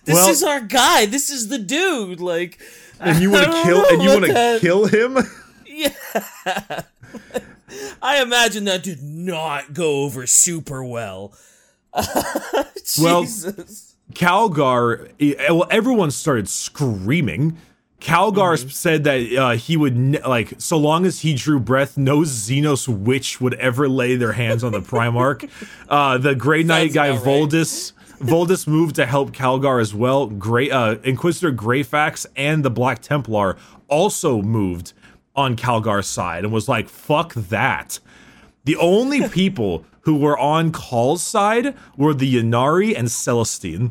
[0.09, 1.07] Well- is our guy.
[1.07, 2.21] This is the dude.
[2.21, 2.59] Like,
[3.01, 5.19] And you want to kill and you want to kill him?
[5.69, 5.91] Yeah.
[8.01, 11.35] I imagine that did not go over super well.
[11.95, 13.95] Well, Jesus.
[14.15, 15.11] Calgar,
[15.51, 17.59] well, everyone started screaming.
[18.07, 18.69] Calgar Mm-hmm.
[18.69, 22.87] said that uh, he would, ne- like, so long as he drew breath, no Xenos
[22.89, 25.51] witch would ever lay their hands on the Primarch.
[25.89, 27.21] uh, the Grey Knight Sounds guy, right.
[27.21, 27.93] Voldus.
[28.21, 30.27] Voldus moved to help Calgar as well.
[30.29, 33.57] Grey, uh, Inquisitor Greyfax and the Black Templar
[33.89, 34.93] also moved
[35.35, 37.99] on Calgar's side and was like, fuck that.
[38.65, 43.91] The only people who were on Cawl's side were the Ynnari and Celestine.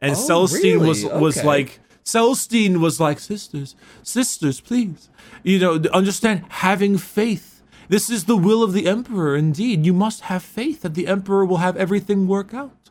[0.00, 1.46] And Oh, Celestine was was Okay.
[1.46, 5.08] like Celestine was like sisters, sisters, please.
[5.42, 7.62] You know, understand having faith.
[7.88, 9.84] This is the will of the emperor indeed.
[9.86, 12.90] You must have faith that the emperor will have everything work out.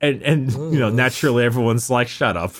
[0.00, 0.94] And and you know, mm.
[0.94, 2.54] naturally everyone's like shut up.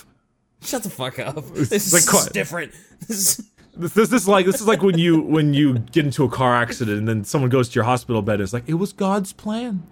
[0.61, 1.35] Shut the fuck up.
[1.53, 2.73] This like is quite- different.
[3.07, 3.45] This is-
[3.77, 6.53] This, this is like this is like when you when you get into a car
[6.53, 9.31] accident and then someone goes to your hospital bed and it's like it was God's
[9.31, 9.83] plan.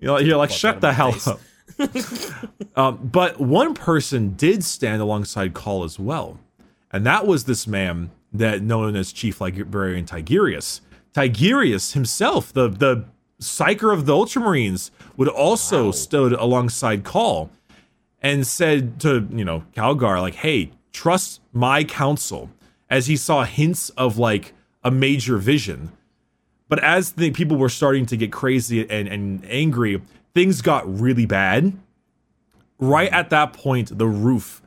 [0.00, 1.40] You know, you're like shut the hell my up.
[2.76, 6.38] um, but one person did stand alongside Cawl as well,
[6.90, 10.80] and that was this man that known as Chief Librarian Tigurius.
[11.14, 13.04] Tigurius himself, the the
[13.40, 17.50] psyker of the Ultramarines, would also stood alongside Cawl
[18.20, 22.50] and said to you know Calgar like, "Hey, trust my counsel."
[22.88, 24.52] As he saw hints of like
[24.84, 25.92] a major vision,
[26.68, 30.00] but as the people were starting to get crazy and, and angry,
[30.34, 31.72] things got really bad.
[32.78, 34.60] Right at that point, the roof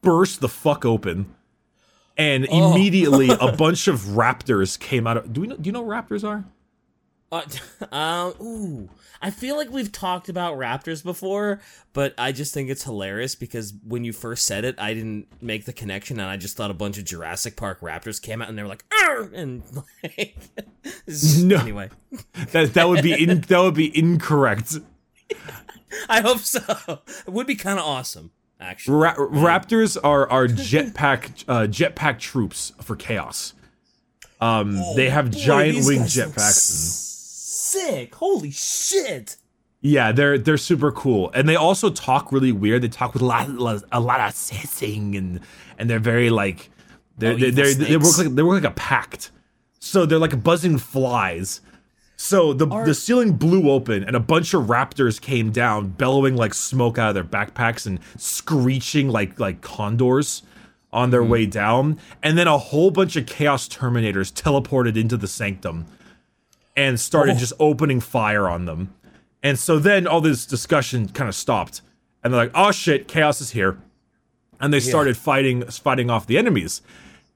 [0.00, 1.34] burst the fuck open,
[2.16, 5.32] and immediately a bunch of raptors came out of.
[5.32, 5.56] Do we know?
[5.56, 6.44] Do you know what raptors are?
[7.32, 7.42] uh,
[7.92, 8.88] um, ooh.
[9.20, 11.60] I feel like we've talked about raptors before,
[11.92, 15.64] but I just think it's hilarious because when you first said it, I didn't make
[15.64, 18.56] the connection, and I just thought a bunch of Jurassic Park raptors came out and
[18.56, 19.22] they were like, Arr!
[19.34, 19.64] and
[20.04, 20.36] like,
[21.38, 21.56] No.
[21.58, 21.90] anyway,
[22.52, 24.76] That that would be in, that would be incorrect.
[26.08, 27.00] I hope so.
[27.26, 28.96] It would be kind of awesome, actually.
[28.96, 33.54] Ra- raptors are are jetpack uh, jetpack troops for chaos.
[34.40, 36.70] Um, they have Boy, giant wing jetpacks.
[37.72, 38.14] Sick!
[38.14, 39.36] Holy shit!
[39.80, 42.82] yeah, they're they're super cool, and they also talk really weird.
[42.82, 43.48] They talk with a lot
[43.92, 45.40] a lot of hissing, and
[45.78, 46.70] and they're very like
[47.16, 49.30] they're Oh, they're, they're they work like they work like a pact.
[49.78, 51.60] So they're like buzzing flies.
[52.20, 56.52] So the the ceiling blew open and a bunch of raptors came down, bellowing like
[56.52, 60.42] smoke out of their backpacks and screeching like like condors
[60.92, 61.30] on their hmm.
[61.30, 61.96] way down.
[62.20, 65.86] And then a whole bunch of chaos terminators teleported into the sanctum
[66.76, 67.38] and started oh.
[67.38, 68.92] just opening fire on them.
[69.40, 71.82] And so then all this discussion kind of stopped.
[72.24, 73.78] And they're like, "Oh shit, chaos is here."
[74.60, 76.82] And they started fighting fighting off the enemies.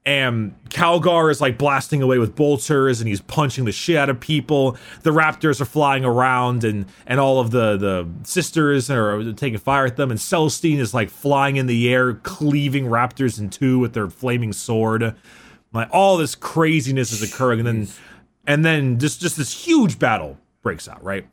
[0.04, 4.18] And Calgar is like blasting away with bolters and he's punching the shit out of
[4.18, 4.76] people.
[5.02, 9.86] The raptors are flying around and and all of the the sisters are taking fire
[9.86, 13.92] at them and Celestine is like flying in the air cleaving raptors in two with
[13.92, 15.14] their flaming sword.
[15.72, 17.88] Like all this craziness is occurring and then
[18.44, 21.26] and then just just this huge battle breaks out, right?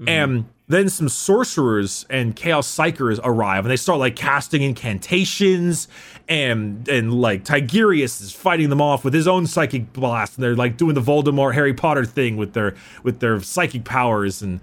[0.00, 0.08] Mm-hmm.
[0.08, 5.88] And then some sorcerers and chaos psykers arrive and they start like casting incantations
[6.28, 10.56] and and like Tigurius is fighting them off with his own psychic blast and they're
[10.56, 14.60] like doing the Voldemort Harry Potter thing with their with their psychic powers and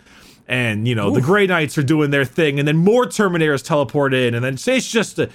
[0.47, 4.13] and you know the Grey Knights are doing their thing and then more Terminators teleport
[4.13, 5.29] in and then it's just a,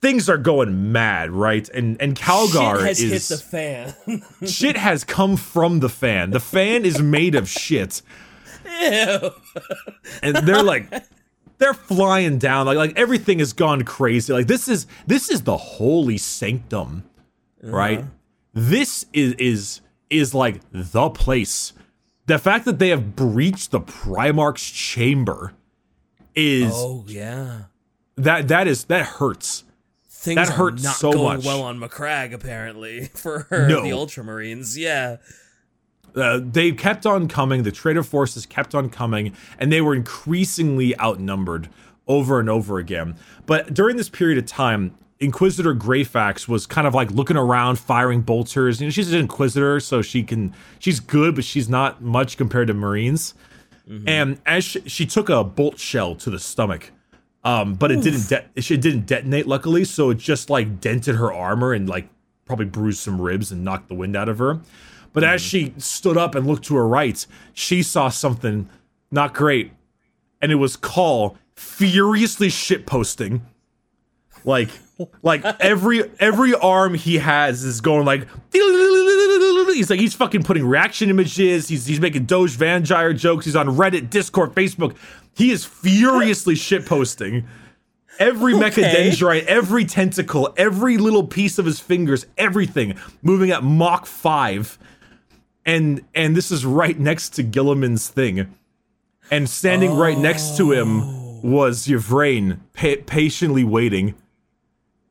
[0.00, 1.68] things are going mad right?
[1.68, 4.22] And and Calgar Shit has is hit the fan.
[4.48, 6.32] shit has come from the fan.
[6.32, 8.02] The fan is made of shit
[8.70, 9.30] Ew.
[10.22, 10.86] and they're like
[11.58, 15.56] they're flying down like like everything has gone crazy like this is this is the
[15.56, 17.04] holy sanctum
[17.62, 17.72] uh-huh.
[17.76, 18.04] right
[18.54, 21.72] this is is is like the place
[22.26, 25.54] the fact that they have breached the primarch's chamber
[26.34, 27.62] is Oh yeah.
[28.16, 29.64] that that is that hurts
[30.08, 31.46] Things That hurts not so going much.
[31.46, 33.82] well on Macragge apparently for No.
[33.82, 34.76] the Ultramarines.
[34.76, 35.16] Yeah.
[36.16, 37.62] Uh, they kept on coming.
[37.62, 41.68] The traitor forces kept on coming, and they were increasingly outnumbered
[42.06, 43.16] over and over again.
[43.46, 48.22] But during this period of time, Inquisitor Greyfax was kind of like looking around, firing
[48.22, 48.80] bolters.
[48.80, 52.68] You know, she's an Inquisitor, so she can she's good, but she's not much compared
[52.68, 53.34] to Marines.
[53.86, 54.08] Mm-hmm.
[54.08, 56.92] And as she, she, took a bolt shell to the stomach,
[57.44, 57.98] um, but Oof.
[57.98, 59.84] it didn't de- it didn't detonate, luckily.
[59.84, 62.08] So it just like dented her armor and like
[62.46, 64.60] probably bruised some ribs and knocked the wind out of her.
[65.12, 65.34] But mm-hmm.
[65.34, 68.68] as she stood up and looked to her right, she saw something
[69.10, 69.72] not great,
[70.40, 73.40] and it was Cawl furiously shitposting,
[74.44, 74.70] like
[75.22, 81.10] like every every arm he has is going like he's like he's fucking putting reaction
[81.10, 81.68] images.
[81.68, 83.44] He's he's making Doge Vangyre jokes.
[83.44, 84.96] He's on Reddit, Discord, Facebook.
[85.34, 87.46] He is furiously shit posting
[88.18, 88.70] every okay.
[88.70, 94.78] mechadendrite, every tentacle, every little piece of his fingers, everything moving at Mach five.
[95.66, 98.54] And and this is right next to Guilliman's thing,
[99.30, 99.96] and standing oh.
[99.96, 104.14] right next to him was Yvraine, pa- patiently waiting.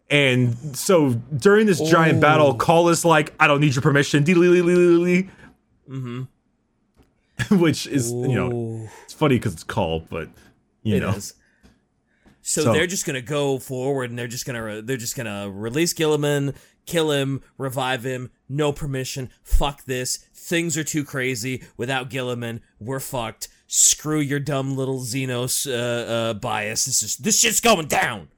[0.10, 2.22] And so during this giant oh.
[2.22, 4.24] battle, Cawl is like, I don't need your permission.
[4.24, 6.22] Mm-hmm.
[7.60, 8.28] Which is, Ooh.
[8.28, 10.28] you know, it's funny because it's Cawl, but,
[10.84, 11.12] you it know.
[11.12, 11.36] Is.
[12.42, 15.94] So, so, they're just gonna go forward and they're just gonna they're just gonna release
[15.94, 16.56] Guilliman,
[16.90, 19.30] kill him, revive him, no permission.
[19.44, 20.18] Fuck this.
[20.34, 21.64] Things are too crazy.
[21.78, 23.48] Without Guilliman, we're fucked.
[23.68, 26.86] Screw your dumb little Xenos uh, uh, bias.
[26.86, 28.30] This is this shit's going down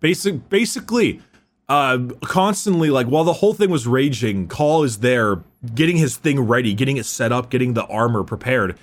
[0.00, 1.20] basic basically
[1.68, 5.42] uh constantly like while the whole thing was raging Cawl is there
[5.74, 8.78] getting his thing ready getting it set up getting the armor prepared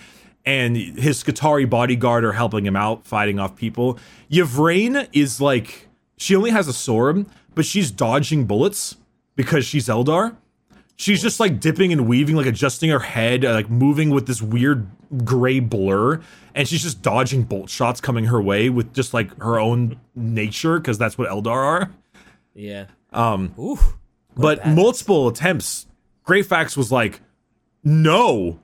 [0.45, 3.97] and his Skitarii bodyguard are helping him out fighting off people
[4.29, 8.97] Yvraine is like she only has a sword but she's dodging bullets
[9.35, 10.35] because she's Eldar
[10.97, 14.87] she's just like dipping and weaving like adjusting her head like moving with this weird
[15.25, 16.21] gray blur
[16.55, 20.79] and she's just dodging bolt shots coming her way with just like her own nature
[20.79, 21.91] because that's what Eldar are.
[22.55, 22.85] Yeah.
[23.11, 23.53] Um.
[23.59, 23.97] Oof,
[24.35, 25.85] but multiple attempts,
[26.25, 27.21] Greyfax was like,
[27.83, 28.59] no.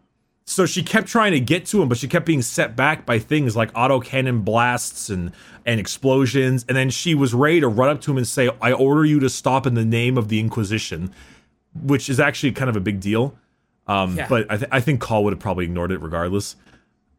[0.51, 3.19] So she kept trying to get to him, but she kept being set back by
[3.19, 5.31] things like autocannon blasts and
[5.65, 6.65] and explosions.
[6.67, 9.21] And then she was ready to run up to him and say, "I order you
[9.21, 11.13] to stop in the name of the Inquisition,"
[11.73, 13.33] which is actually kind of a big deal.
[13.87, 14.27] Um, yeah.
[14.27, 16.57] But I, th- I think Call would have probably ignored it regardless.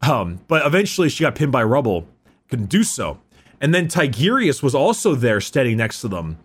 [0.03, 2.07] Um, but eventually she got pinned by rubble,
[2.51, 3.19] couldn't do so.
[3.63, 6.37] And then Tigurius was also there standing next to them,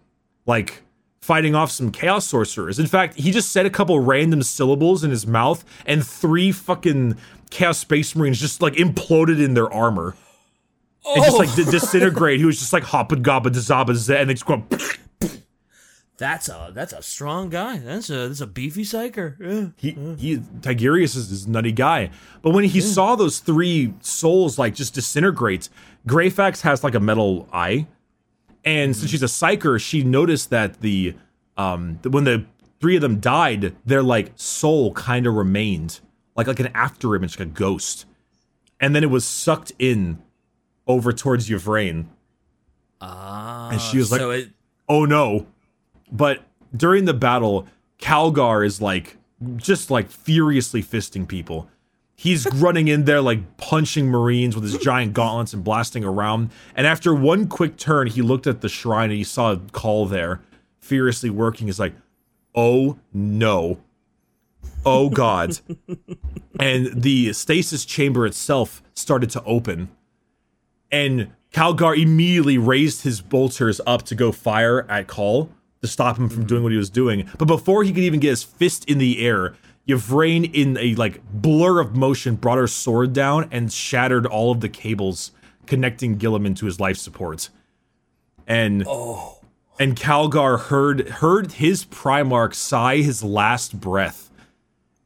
[0.45, 0.83] like
[1.27, 2.79] fighting off some chaos sorcerers.
[2.79, 7.17] In fact, he just said a couple random syllables in his mouth, and three fucking
[7.49, 10.15] chaos space marines just like imploded in their armor.
[11.05, 11.15] Oh.
[11.15, 11.71] And just like d- oh.
[11.71, 12.39] disintegrate.
[12.39, 14.63] he was just like hoppa gobba dazaba and they just go
[16.17, 17.77] that's a that's a strong guy.
[17.77, 19.35] That's a that's a beefy psyker.
[19.39, 19.67] Yeah.
[19.77, 22.09] He he Tigurius is this nutty guy.
[22.41, 22.85] But when he yeah.
[22.85, 25.69] saw those three souls like just disintegrate,
[26.07, 27.87] Greyfax has like a metal eye.
[28.67, 28.99] And mm-hmm.
[28.99, 31.15] since she's a psyker, she noticed that the
[31.55, 32.45] um when the
[32.79, 35.99] three of them died, their like soul kind of remained.
[36.35, 38.05] Like like an after image, like a ghost.
[38.79, 40.21] And then it was sucked in
[40.85, 42.09] over towards Yvraine.
[43.01, 43.69] Ah.
[43.71, 44.49] And she was like, so it-
[44.89, 45.47] Oh no
[46.11, 46.43] but
[46.75, 47.67] during the battle,
[47.99, 49.17] Calgar is like
[49.55, 51.69] just like furiously fisting people.
[52.19, 56.49] He's running in there like punching Marines with his giant gauntlets and blasting around.
[56.75, 60.07] And after one quick turn, he looked at the shrine and he saw a Cawl
[60.07, 60.41] there,
[60.79, 61.67] furiously working.
[61.67, 61.93] He's like,
[62.55, 63.77] "Oh no,
[64.83, 65.59] oh god!"
[66.59, 69.89] and the stasis chamber itself started to open,
[70.91, 75.51] and Calgar immediately raised his bolters up to go fire at Cawl
[75.81, 76.47] to stop him from mm-hmm.
[76.47, 77.29] doing what he was doing.
[77.37, 79.55] But before he could even get his fist in the air,
[79.87, 84.59] Yvraine, in a like blur of motion, brought her sword down and shattered all of
[84.59, 85.31] the cables
[85.65, 87.49] connecting Guilliman to his life support.
[88.47, 89.39] And oh.
[89.79, 94.29] and Calgar heard heard his Primarch sigh his last breath.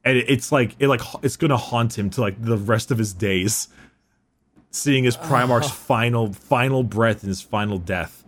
[0.03, 3.13] And it's like it like it's gonna haunt him to like the rest of his
[3.13, 3.67] days.
[4.71, 5.69] Seeing his Primarch's uh.
[5.73, 8.23] final final breath and his final death.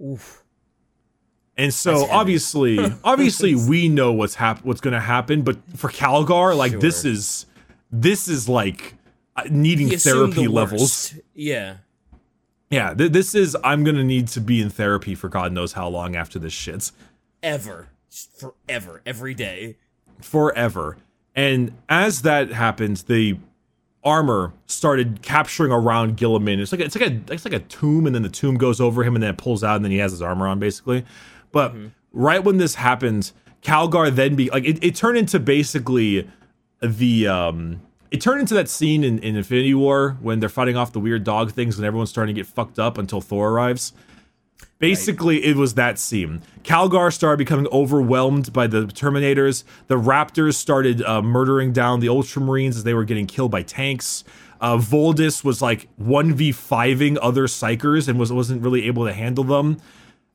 [0.00, 0.43] Oof.
[1.56, 6.56] And so obviously, obviously we know what's hap- what's going to happen, but for Calgar,
[6.56, 6.80] like sure.
[6.80, 7.46] this is
[7.92, 8.94] this is like
[9.36, 11.14] uh, needing therapy levels.
[11.34, 11.76] Yeah.
[12.70, 15.74] Yeah, th- this is I'm going to need to be in therapy for God knows
[15.74, 16.90] how long after this shit.
[17.42, 17.88] Ever.
[18.10, 19.76] Forever, every day.
[20.20, 20.96] Forever.
[21.36, 23.38] And as that happens, the
[24.04, 26.60] armor started capturing around Guilliman.
[26.60, 28.80] It's like a, it's like a it's like a tomb, and then the tomb goes
[28.80, 31.04] over him, and then it pulls out, and then he has his armor on, basically.
[31.54, 31.86] But mm-hmm.
[32.12, 33.32] right when this happened,
[33.62, 36.28] Calgar then be like it, it turned into basically
[36.82, 37.80] the um
[38.10, 41.24] it turned into that scene in, in Infinity War when they're fighting off the weird
[41.24, 43.92] dog things and everyone's starting to get fucked up until Thor arrives.
[44.78, 45.44] Basically, right.
[45.46, 46.42] it was that scene.
[46.62, 49.64] Calgar started becoming overwhelmed by the Terminators.
[49.86, 54.24] The Raptors started uh, murdering down the Ultramarines as they were getting killed by tanks.
[54.60, 59.78] Uh, Voldus was like 1v5ing other Psykers and was, wasn't really able to handle them.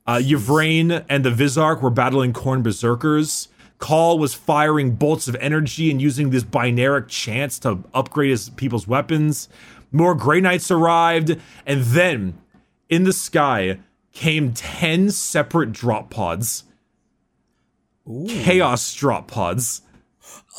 [0.10, 3.48] Uh, Yvraine and the Visarch were battling Khorne Berserkers.
[3.78, 8.88] Cawl was firing bolts of energy and using this binaric chance to upgrade his people's
[8.88, 9.50] weapons.
[9.92, 12.40] More Grey Knights arrived, and then
[12.90, 13.82] in the sky
[14.12, 16.64] came 10 separate drop pods.
[18.08, 18.26] Ooh.
[18.28, 19.84] Chaos drop pods.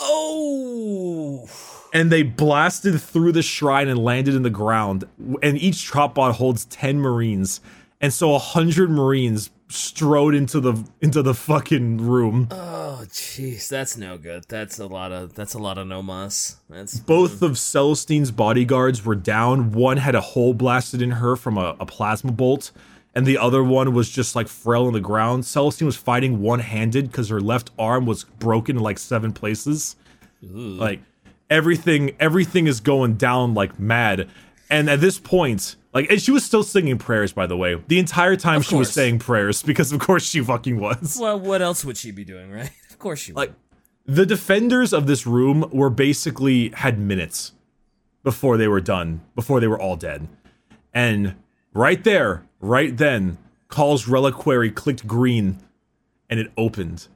[0.00, 1.48] Oh!
[1.92, 5.08] And they blasted through the shrine and landed in the ground.
[5.42, 7.60] And each drop pod holds 10 Marines.
[8.00, 12.48] And so a hundred Marines strode into the into the fucking room.
[12.50, 14.44] Oh, jeez, that's no good.
[14.48, 16.56] That's a lot of that's a lot of no mas.
[16.68, 17.46] That's both mm.
[17.46, 19.72] of Celestine's bodyguards were down.
[19.72, 22.72] One had a hole blasted in her from a, a plasma bolt,
[23.14, 25.44] and the other one was just like frail on the ground.
[25.44, 29.96] Celestine was fighting one handed because her left arm was broken in like seven places.
[30.44, 30.56] Ooh.
[30.56, 31.00] Like
[31.50, 34.28] everything, everything is going down like mad.
[34.70, 37.74] And at this point, like, and she was still singing prayers, by the way.
[37.88, 41.18] The entire time she was saying prayers, because of course she fucking was.
[41.20, 42.70] Well, what else would she be doing, right?
[42.90, 43.38] Of course she would.
[43.38, 43.52] Like,
[44.04, 47.52] the defenders of this room were basically had minutes
[48.22, 50.28] before they were done, before they were all dead.
[50.92, 51.36] And
[51.72, 55.60] right there, right then, Cawl's reliquary clicked green
[56.28, 57.08] and it opened.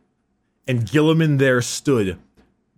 [0.67, 2.19] And Guilliman there stood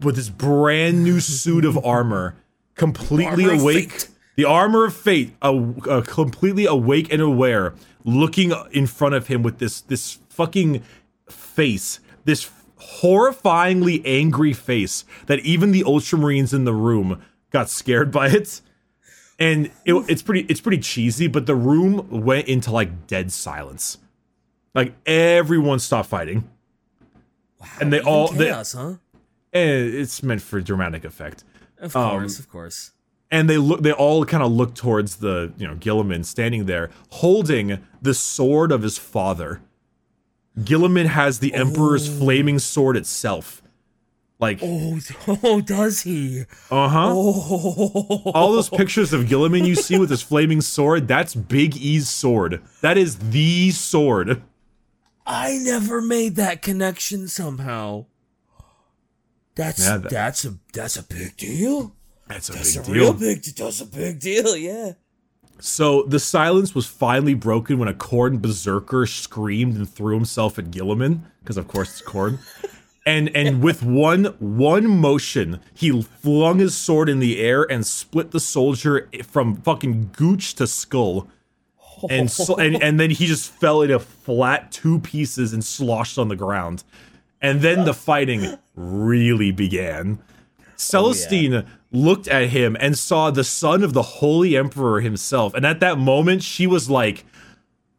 [0.00, 2.34] with his brand new suit of armor,
[2.74, 7.74] completely armor awake the armor of fate, uh, completely awake and aware,
[8.04, 10.82] looking in front of him with this this fucking
[11.28, 18.28] face, this horrifyingly angry face that even the Ultramarines in the room got scared by
[18.28, 18.60] it.
[19.38, 23.98] And it, it's pretty it's pretty cheesy, but the room went into like dead silence.
[24.74, 26.48] Like everyone stopped fighting.
[27.58, 28.94] Wow, and they all chaos, they, huh?
[29.52, 31.44] And it's meant for dramatic effect.
[31.78, 32.92] Of course, um, of course
[33.36, 36.90] and they look they all kind of look towards the you know Guilliman standing there
[37.10, 39.60] holding the sword of his father.
[40.58, 41.60] Guilliman has the oh.
[41.60, 43.62] Emperor's flaming sword itself.
[44.38, 44.98] Like oh,
[45.42, 46.44] oh does he?
[46.70, 47.10] Uh-huh.
[47.12, 48.32] Oh.
[48.34, 52.62] All those pictures of Guilliman you see with his flaming sword, that's Big E's sword.
[52.80, 54.42] That is the sword.
[55.26, 58.06] I never made that connection somehow.
[59.56, 61.96] That's yeah, that, that's a that's a big deal.
[62.28, 62.94] That's a that's big a deal.
[62.94, 63.42] Real big.
[63.42, 64.56] That's a big deal.
[64.56, 64.92] Yeah.
[65.58, 70.66] So the silence was finally broken when a Khorne berserker screamed and threw himself at
[70.66, 72.38] Guilliman, because of course it's Khorne.
[73.06, 78.32] and and with one one motion, he flung his sword in the air and split
[78.32, 81.28] the soldier from fucking gooch to skull.
[82.10, 86.28] And so, and and then he just fell into flat two pieces and sloshed on
[86.28, 86.84] the ground.
[87.40, 90.18] And then the fighting really began.
[90.76, 95.54] Celestine oh, yeah looked at him and saw the son of the holy emperor himself.
[95.54, 97.24] And at that moment she was like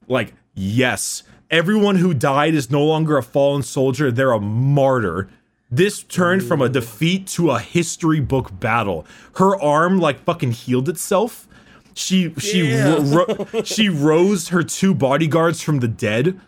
[0.08, 5.30] like yes everyone who died is no longer a fallen soldier they're a martyr.
[5.70, 9.06] This turned from a defeat to a history book battle.
[9.36, 11.48] Her arm like fucking healed itself.
[11.94, 13.00] She she yeah.
[13.14, 16.40] ro- ro- she rose her two bodyguards from the dead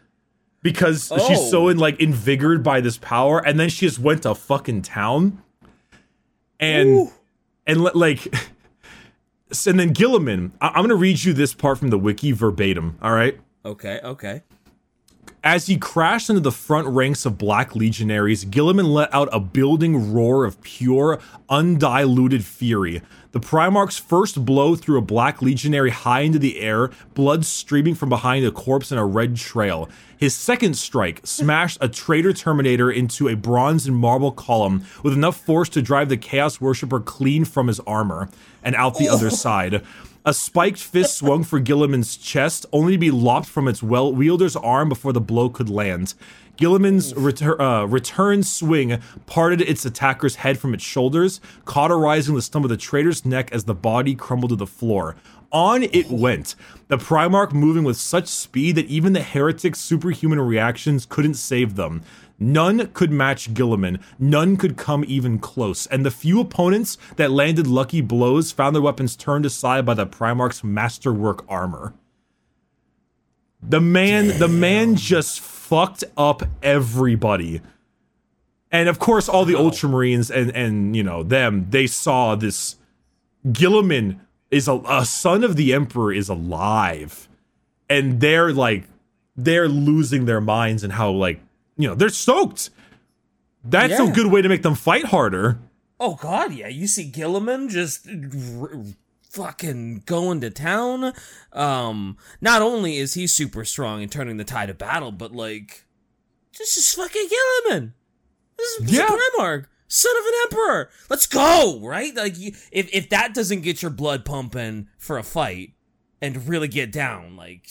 [0.62, 1.18] because oh.
[1.28, 3.46] she's so in like invigorated by this power.
[3.46, 5.42] And then she just went to fucking town.
[6.62, 7.12] And Ooh
[7.70, 8.26] and like
[9.68, 10.52] and then Guilliman.
[10.62, 13.40] I- I'm going to read you this part from the wiki verbatim, all right?
[13.66, 14.44] Okay, okay.
[15.44, 20.12] As he crashed into the front ranks of black legionaries, Guilliman let out a building
[20.14, 23.02] roar of pure, undiluted fury.
[23.32, 28.10] The Primarch's first blow threw a black legionary high into the air, blood streaming from
[28.10, 29.88] behind a corpse in a red trail.
[30.18, 35.40] His second strike smashed a traitor Terminator into a bronze and marble column with enough
[35.40, 38.30] force to drive the Chaos Worshipper clean from his armor
[38.64, 39.14] and out the oh.
[39.14, 39.84] other side.
[40.26, 44.56] A spiked fist swung for Guilliman's chest, only to be lopped from its well wielder's
[44.56, 46.14] arm before the blow could land.
[46.58, 52.66] Guilliman's retur- uh, return swing parted its attacker's head from its shoulders, cauterizing the stump
[52.66, 55.16] of the traitor's neck as the body crumbled to the floor.
[55.54, 56.54] On it went,
[56.90, 62.04] the Primarch moving with such speed that even the heretic's superhuman reactions couldn't save them.
[62.40, 64.00] None could match Guilliman.
[64.18, 68.82] none could come even close, and the few opponents that landed lucky blows found their
[68.82, 71.94] weapons turned aside by the Primarch's masterwork armor.
[73.62, 74.40] The man, Damn.
[74.40, 77.62] the man just fucked up everybody.
[78.72, 82.78] And of course, all the Ultramarines and and you know them, they saw this
[83.48, 84.20] Guilliman
[84.50, 87.28] is a, a son of the Emperor is alive,
[87.90, 88.86] and they're like
[89.36, 91.42] they're losing their minds and how like
[91.80, 92.70] you know they're stoked.
[93.64, 94.08] That's Yeah.
[94.08, 95.58] a good way to make them fight harder.
[96.00, 96.68] Oh God, yeah.
[96.68, 98.84] You see Guilliman just r-
[99.32, 101.14] fucking going to town.
[101.54, 105.86] Um, not only is he super strong and turning the tide of battle, but like,
[106.58, 107.94] this is fucking Guilliman.
[108.58, 109.08] This is, Yeah.
[109.08, 110.90] Primarch, son of an emperor.
[111.10, 112.16] Let's go, right?
[112.16, 115.74] Like, you, if if that doesn't get your blood pumping for a fight
[116.22, 117.68] and really get down, like,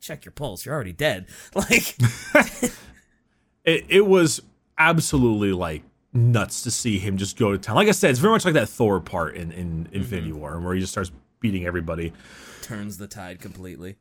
[0.00, 0.64] check your pulse.
[0.64, 1.26] You're already dead.
[1.54, 1.96] Like,
[3.64, 4.40] it, it was
[4.78, 7.76] absolutely like nuts to see him just go to town.
[7.76, 10.74] Like I said, it's very much like that Thor part in, in Infinity War where
[10.74, 11.10] he just starts
[11.40, 12.12] beating everybody.
[12.62, 13.96] turns the tide completely.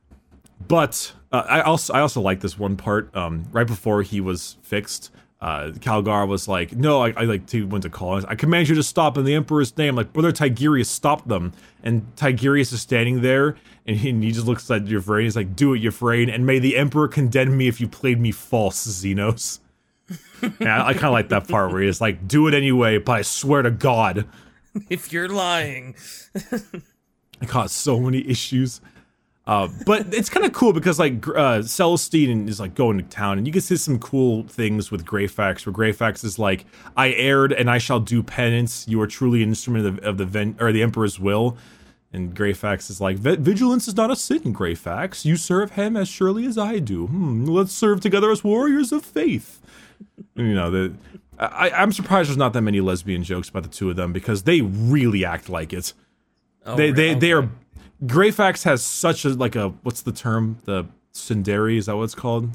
[0.68, 3.14] But uh, I also I also like this one part.
[3.16, 5.12] Um, right before he was fixed,
[5.44, 8.26] uh, Calgar was like, "No, I, I like to went to Cawl.
[8.28, 11.52] I command you to stop in the Emperor's name." Like, brother Tigurius stopped them,
[11.84, 15.34] and Tigurius is standing there, and he, and he just looks at Euphrates.
[15.34, 18.32] He's like, "Do it, Euphrates, and may the Emperor condemn me if you played me
[18.32, 19.60] false, Xenos."
[20.60, 23.12] yeah, I, I kind of like that part where he's like, "Do it anyway," but
[23.12, 24.28] I swear to God,
[24.90, 25.96] If you're lying,
[26.34, 28.82] it caused so many issues.
[29.46, 33.38] Uh, but it's kind of cool because like uh, Celestine is like going to town,
[33.38, 35.66] and you can see some cool things with Greyfax.
[35.66, 36.66] Where Greyfax is like,
[36.96, 38.88] "I erred, and I shall do penance.
[38.88, 41.58] You are truly an instrument of the, of the ven- or the Emperor's will."
[42.14, 45.26] And Greyfax is like, "Vigilance is not a sin, Greyfax.
[45.26, 47.08] You serve him as surely as I do.
[47.08, 49.62] Hmm, let's serve together as warriors of faith."
[50.36, 50.94] You know the.
[51.38, 54.44] I, I'm surprised there's not that many lesbian jokes about the two of them because
[54.44, 55.94] they really act like it
[56.66, 57.50] oh, they they re- they are
[58.06, 60.60] Greyfax has such a like a what's the term?
[60.66, 62.50] The tsundere is that what it's called?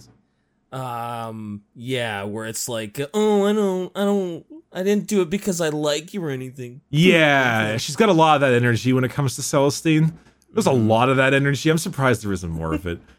[0.70, 5.62] Um, yeah, where it's like, oh, I don't, I don't, I didn't do it because
[5.62, 6.82] I like you or anything.
[6.90, 10.12] yeah she's got a lot of that energy when it comes to Celestine.
[10.52, 11.70] There's a lot of that energy.
[11.70, 13.00] I'm surprised there isn't more of it.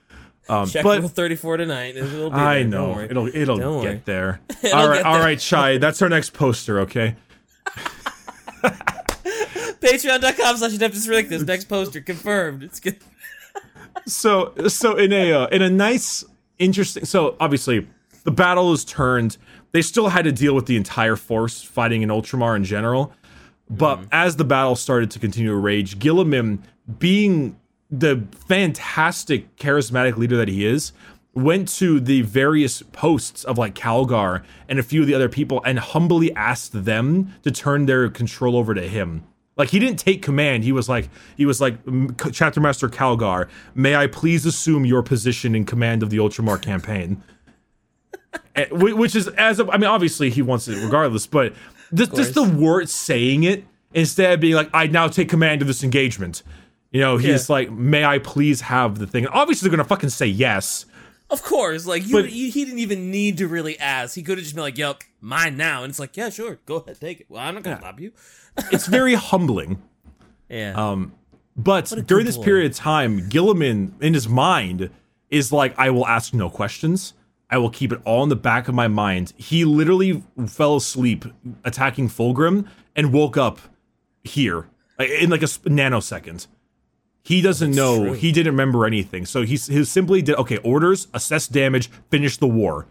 [0.47, 1.95] Um Check but rule 34 tonight.
[1.95, 2.99] It'll be I there, know.
[2.99, 3.93] it'll it'll Don't worry.
[3.93, 4.41] get there.
[4.63, 7.15] It'll all right all right Chai that's our next poster okay
[9.82, 11.43] Patreon.com slash Adeptus Ridiculous.
[11.43, 12.63] Next poster confirmed.
[12.63, 12.97] It's good.
[14.05, 16.23] so so in a uh, in a nice
[16.57, 17.88] interesting so obviously
[18.23, 19.38] the battle is turned
[19.71, 23.13] they still had to deal with the entire force fighting in ultramar in general
[23.69, 26.59] but as the battle started to continue to rage guilliman
[26.97, 27.57] being
[27.89, 30.91] the fantastic charismatic leader that he is
[31.34, 35.61] went to the various posts of like calgar and a few of the other people
[35.65, 39.23] and humbly asked them to turn their control over to him
[39.60, 40.64] like he didn't take command.
[40.64, 41.76] He was like he was like
[42.32, 43.47] Chapter Master Calgar.
[43.76, 47.22] May I please assume your position in command of the Ultramar campaign?
[48.55, 51.53] Eh, Which is as of, I mean, obviously he wants it regardless, but
[51.93, 55.68] just, just the word saying it instead of being like I now take command of
[55.68, 56.43] this engagement.
[56.91, 57.53] You know, he's Yeah.
[57.53, 59.28] like, may I please have the thing?
[59.28, 60.86] Obviously, they're gonna fucking say yes.
[61.30, 64.15] Of course, like you, But- you, he didn't even need to really ask.
[64.15, 66.77] He could have just been like, "Yep, mine now," and it's like, "Yeah, sure, go
[66.77, 68.11] ahead, take it." Well, I'm not gonna stop you.
[68.71, 69.82] It's very humbling.
[70.49, 71.13] Yeah, Um,
[71.55, 72.43] But during this boy.
[72.43, 74.89] period of time, Guilliman, in his mind,
[75.30, 77.13] is like, I will ask no questions.
[77.51, 79.34] I will keep it all in the back of my mind.
[79.38, 81.25] He literally fell asleep
[81.63, 82.65] attacking Fulgrim
[82.95, 83.59] and woke up
[84.23, 84.67] here
[84.99, 86.47] in like a nanosecond.
[87.24, 87.97] He doesn't know.
[87.97, 88.13] true.
[88.13, 89.26] He didn't remember anything.
[89.26, 92.88] So he, he simply did, okay, orders, assess damage, finish the war.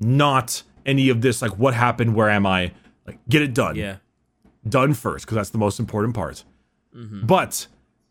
[0.00, 2.14] Not any of this, like, what happened?
[2.14, 2.72] Where am I?
[3.06, 3.96] Like, get it done yeah.
[4.68, 6.44] done first because that's the most important part.
[6.94, 7.26] Mm-hmm.
[7.26, 7.66] But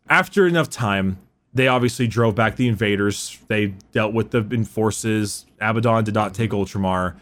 [0.10, 1.20] after enough time,
[1.54, 3.40] they obviously drove back the invaders.
[3.48, 5.46] They dealt with the enforces.
[5.60, 6.78] Abaddon did not take mm-hmm.
[6.78, 7.16] Ultramar,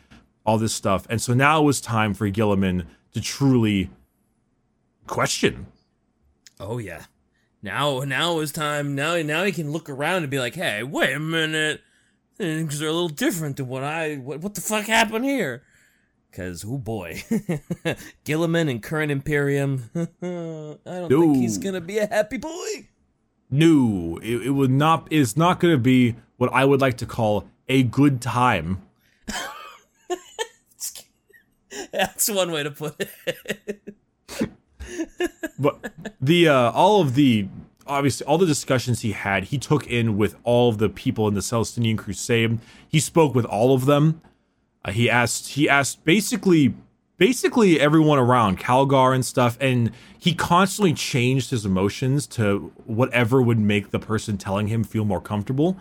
[0.46, 1.06] all this stuff.
[1.10, 3.90] And so now it was time for Guilliman to truly
[5.08, 5.68] question.
[6.60, 7.04] Oh yeah.
[7.62, 8.96] Now, now is time.
[8.96, 11.82] Now, now he can look around and be like, "Hey, wait a minute,
[12.38, 14.16] things are a little different than what I.
[14.16, 15.64] What, what the fuck happened here?"
[16.30, 17.24] Because, oh boy,
[18.26, 19.90] Guilliman and current Imperium.
[19.96, 19.98] I
[20.86, 22.88] don't think he's gonna be a happy boy.
[23.50, 25.08] No, it, it would not.
[25.12, 28.82] It's not going to be what I would like to call a good time.
[31.92, 33.96] That's one way to put it.
[35.60, 37.48] But the uh all of the
[37.88, 41.34] obviously all the discussions he had he took in with all of the people in
[41.34, 42.60] the celestinian crusade.
[42.88, 44.22] He spoke with all of them.
[44.84, 46.74] Uh, he asked he asked basically
[47.18, 53.60] basically everyone around calgar and stuff and he constantly changed his emotions to whatever would
[53.60, 55.78] make the person telling him feel more comfortable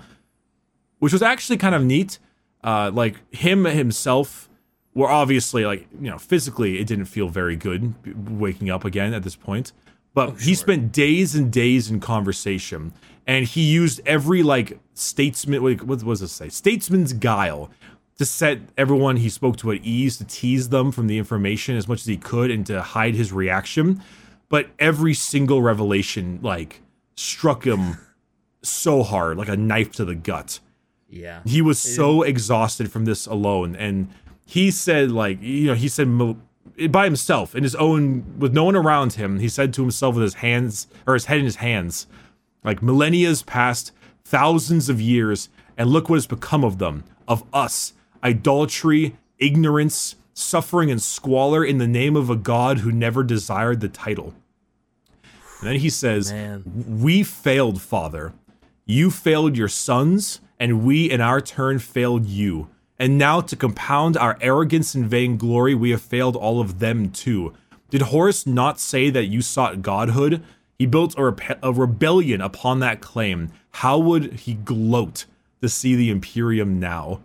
[1.00, 2.18] which was actually kind of neat.
[2.62, 4.48] Uh like him himself
[4.94, 7.94] where obviously, like you know, physically it didn't feel very good
[8.30, 9.72] waking up again at this point.
[10.14, 12.92] But Oh, he spent days and days in conversation,
[13.26, 15.62] and he used every like statesman.
[15.62, 16.48] What what does this say?
[16.48, 17.70] Statesman's guile
[18.16, 21.88] to set everyone he spoke to at ease, to tease them from the information as
[21.88, 24.00] much as he could, and to hide his reaction.
[24.48, 26.80] But every single revelation, like,
[27.16, 27.96] struck him
[28.62, 30.60] so hard, like a knife to the gut.
[31.08, 31.40] Yeah.
[31.44, 34.08] He was so exhausted from this alone, and
[34.44, 36.08] he said, like, you know, he said
[36.90, 39.38] by himself in his own, with no one around him.
[39.38, 42.06] He said to himself with his hands or his head in his hands,
[42.62, 43.92] like, millennia's passed,
[44.24, 47.92] thousands of years, and look what has become of them, of us,
[48.22, 53.88] idolatry, ignorance, suffering, and squalor in the name of a God who never desired the
[53.88, 54.34] title.
[55.60, 56.62] And then he says, Man.
[57.02, 58.32] We failed, Father.
[58.86, 62.68] You failed your sons, and we in our turn failed you.
[63.04, 67.52] And now, to compound our arrogance and vainglory, we have failed all of them too.
[67.90, 70.42] Did Horus not say that you sought godhood?
[70.78, 73.52] He built a, rep- a rebellion upon that claim.
[73.72, 75.26] How would he gloat
[75.60, 77.20] to see the Imperium now?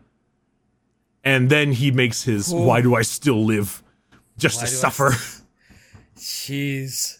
[1.24, 3.82] And then he makes his why do I still live?
[4.38, 5.12] Just Why to suffer.
[6.18, 7.20] Jeez.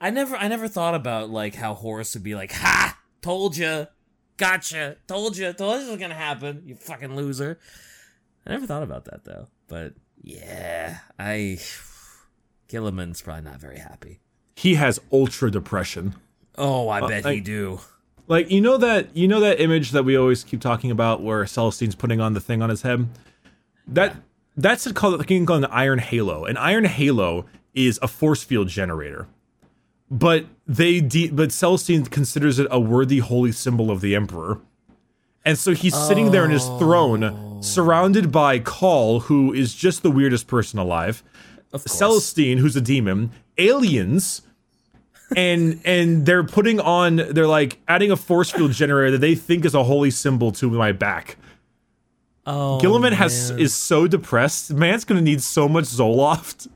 [0.00, 2.96] I never I never thought about like how Horus would be like, "Ha!
[3.22, 3.88] Told you.
[4.36, 4.96] Gotcha.
[5.06, 5.52] Told you.
[5.52, 6.62] Told you this was going to happen.
[6.66, 7.58] You fucking loser."
[8.46, 9.48] I never thought about that though.
[9.68, 11.58] But yeah, I
[12.68, 14.20] Guilliman's probably not very happy.
[14.54, 16.14] he has ultra depression.
[16.56, 17.80] Oh, I uh, bet he do.
[18.28, 21.46] Like you know that you know that image that we always keep talking about where
[21.46, 23.08] Celestine's putting on the thing on his head.
[23.86, 24.16] That
[24.56, 26.44] that's called the thing called an iron halo.
[26.44, 29.28] An iron halo is a force field generator,
[30.10, 34.60] but they de- but Celestine considers it a worthy holy symbol of the Emperor,
[35.44, 36.78] and so he's sitting there in his oh.
[36.78, 41.22] throne, surrounded by Cawl, who is just the weirdest person alive.
[41.76, 44.42] Celestine, who's a demon, aliens,
[45.34, 49.64] and and they're putting on they're like adding a force field generator that they think
[49.64, 51.36] is a holy symbol to my back.
[52.46, 53.60] oh, Guilliman has man.
[53.60, 54.72] is so depressed.
[54.72, 56.68] Man's gonna need so much Zoloft.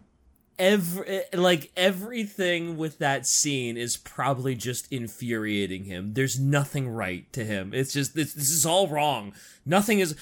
[0.61, 6.13] Every like everything with that scene is probably just infuriating him.
[6.13, 7.73] There's nothing right to him.
[7.73, 9.33] It's just this, this is all wrong.
[9.65, 10.15] Nothing is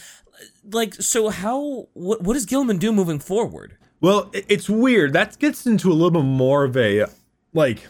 [0.70, 1.30] like so.
[1.30, 3.76] How what what does Guilliman do moving forward?
[4.01, 5.12] Well, it's weird.
[5.12, 7.07] That gets into a little bit more of a
[7.53, 7.89] like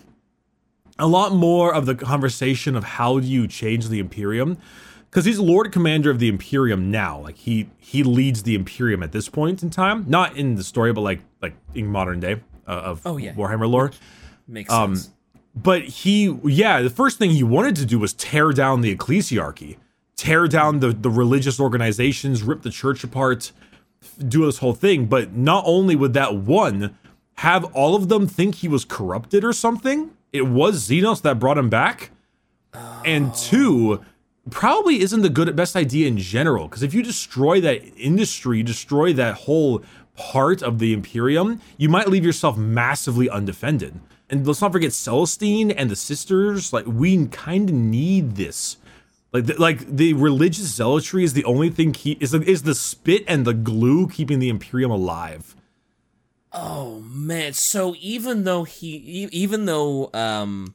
[0.99, 4.57] a lot more of the conversation of how do you change the Imperium
[5.11, 7.18] because he's Lord Commander of the Imperium now.
[7.20, 10.92] Like he he leads the Imperium at this point in time, not in the story,
[10.92, 13.32] but like like in modern day uh, of Oh, yeah.
[13.34, 13.90] Warhammer lore.
[14.46, 15.11] Makes Um, sense.
[15.54, 19.76] But he, yeah, the first thing he wanted to do was tear down the ecclesiarchy,
[20.16, 23.50] tear down the the religious organizations, rip the church apart,
[24.28, 25.06] do this whole thing.
[25.06, 26.96] But not only would that one
[27.36, 31.59] have all of them think he was corrupted or something, it was Xenos that brought
[31.59, 32.11] him back,
[33.04, 34.00] and two,
[34.51, 36.68] probably isn't the good best idea in general.
[36.68, 39.82] Because if you destroy that industry, destroy that whole
[40.16, 44.01] part of the Imperium, you might leave yourself massively undefended.
[44.30, 46.72] And let's not forget Celestine and the sisters.
[46.72, 48.76] Like we kind of need this.
[49.32, 52.74] Like the, like the religious zealotry is the only thing keep is the, is the
[52.74, 55.55] spit and the glue keeping the Imperium alive.
[56.51, 57.53] Oh man!
[57.53, 60.74] So even though he, even though um,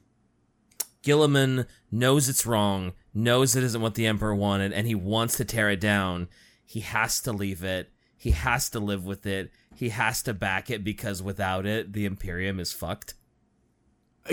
[1.02, 5.44] Gilliman knows it's wrong, knows it isn't what the Emperor wanted, and he wants to
[5.44, 6.28] tear it down,
[6.66, 7.90] he has to leave it.
[8.16, 9.50] He has to live with it.
[9.76, 13.14] He has to back it because without it, the Imperium is fucked.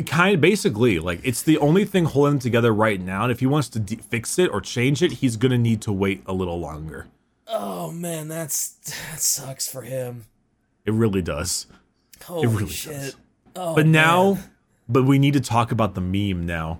[0.05, 3.41] kind of basically like it's the only thing holding them together right now and if
[3.41, 6.31] he wants to de- fix it or change it he's gonna need to wait a
[6.33, 7.07] little longer
[7.45, 8.69] Oh man, that's
[9.09, 10.27] that sucks for him.
[10.85, 11.67] it really does
[12.23, 12.93] Holy really shit!
[12.93, 13.15] does.
[13.53, 14.51] Oh, but now man.
[14.87, 16.79] but we need to talk about the meme now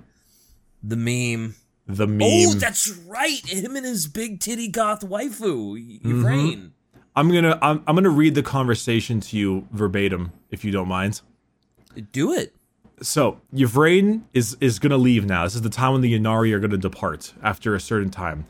[0.81, 1.55] the meme.
[1.95, 3.45] The meme Oh, that's right.
[3.47, 6.67] Him and his big titty goth waifu, Mm-hmm.
[7.15, 11.21] I'm gonna I'm, I'm gonna read the conversation to you verbatim if you don't mind
[12.13, 12.55] Do it.
[13.01, 15.43] so Yvraine is is gonna leave now.
[15.43, 18.45] This is the time when the Ynnari are gonna depart after a certain time.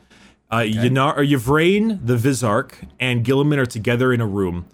[0.51, 4.65] Uh, Yanar, or Yvraine, the Visarch, and Guilliman are together in a room,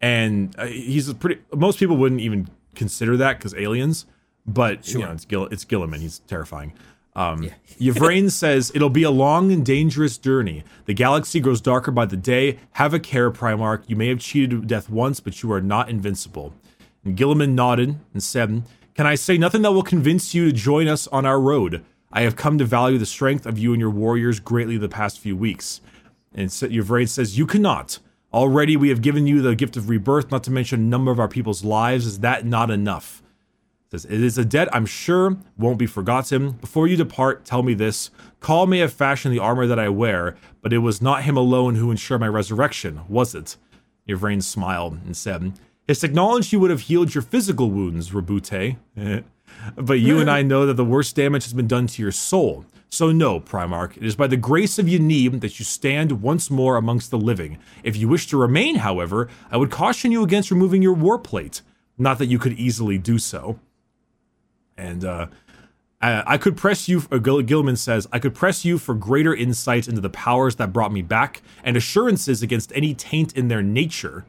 [0.00, 1.40] and uh, he's a pretty.
[1.54, 4.06] Most people wouldn't even consider that because aliens,
[4.44, 6.00] but you know it's Gil, it's Guilliman.
[6.00, 6.72] He's terrifying.
[7.20, 7.50] Um,
[7.80, 10.64] Yvraine says it'll be a long and dangerous journey.
[10.86, 12.58] The galaxy grows darker by the day.
[12.72, 13.84] Have a care, Primarch.
[13.86, 16.54] You may have cheated death once, but you are not invincible.
[17.04, 18.62] And Guilliman nodded and said,
[18.94, 21.84] Can I say nothing that will convince you to join us on our road?
[22.12, 25.20] I have come to value the strength of you and your warriors greatly the past
[25.20, 25.80] few weeks.
[26.34, 27.98] And Yvraine says, You cannot.
[28.32, 31.18] Already we have given you the gift of rebirth, not to mention a number of
[31.18, 32.06] our people's lives.
[32.06, 33.22] Is that not enough?
[33.90, 36.52] Says, It is a debt I'm sure won't be forgotten.
[36.52, 38.10] Before you depart, tell me this.
[38.38, 41.74] Cawl may have fashioned the armor that I wear, but it was not him alone
[41.74, 43.56] who ensured my resurrection, was it?
[44.06, 45.54] Yvraine smiled and said,
[45.88, 48.76] His technology would have healed your physical wounds, Roboute.
[49.76, 52.64] but you and I know that the worst damage has been done to your soul.
[52.90, 56.76] So no, Primarch, it is by the grace of Ynnead that you stand once more
[56.76, 57.58] amongst the living.
[57.82, 61.62] If you wish to remain, however, I would caution you against removing your war plate.
[61.98, 63.58] Not that you could easily do so.
[64.80, 65.26] And uh,
[66.00, 67.02] I, I could press you.
[67.12, 70.72] Uh, Gil- Gilman says I could press you for greater insight into the powers that
[70.72, 74.24] brought me back and assurances against any taint in their nature.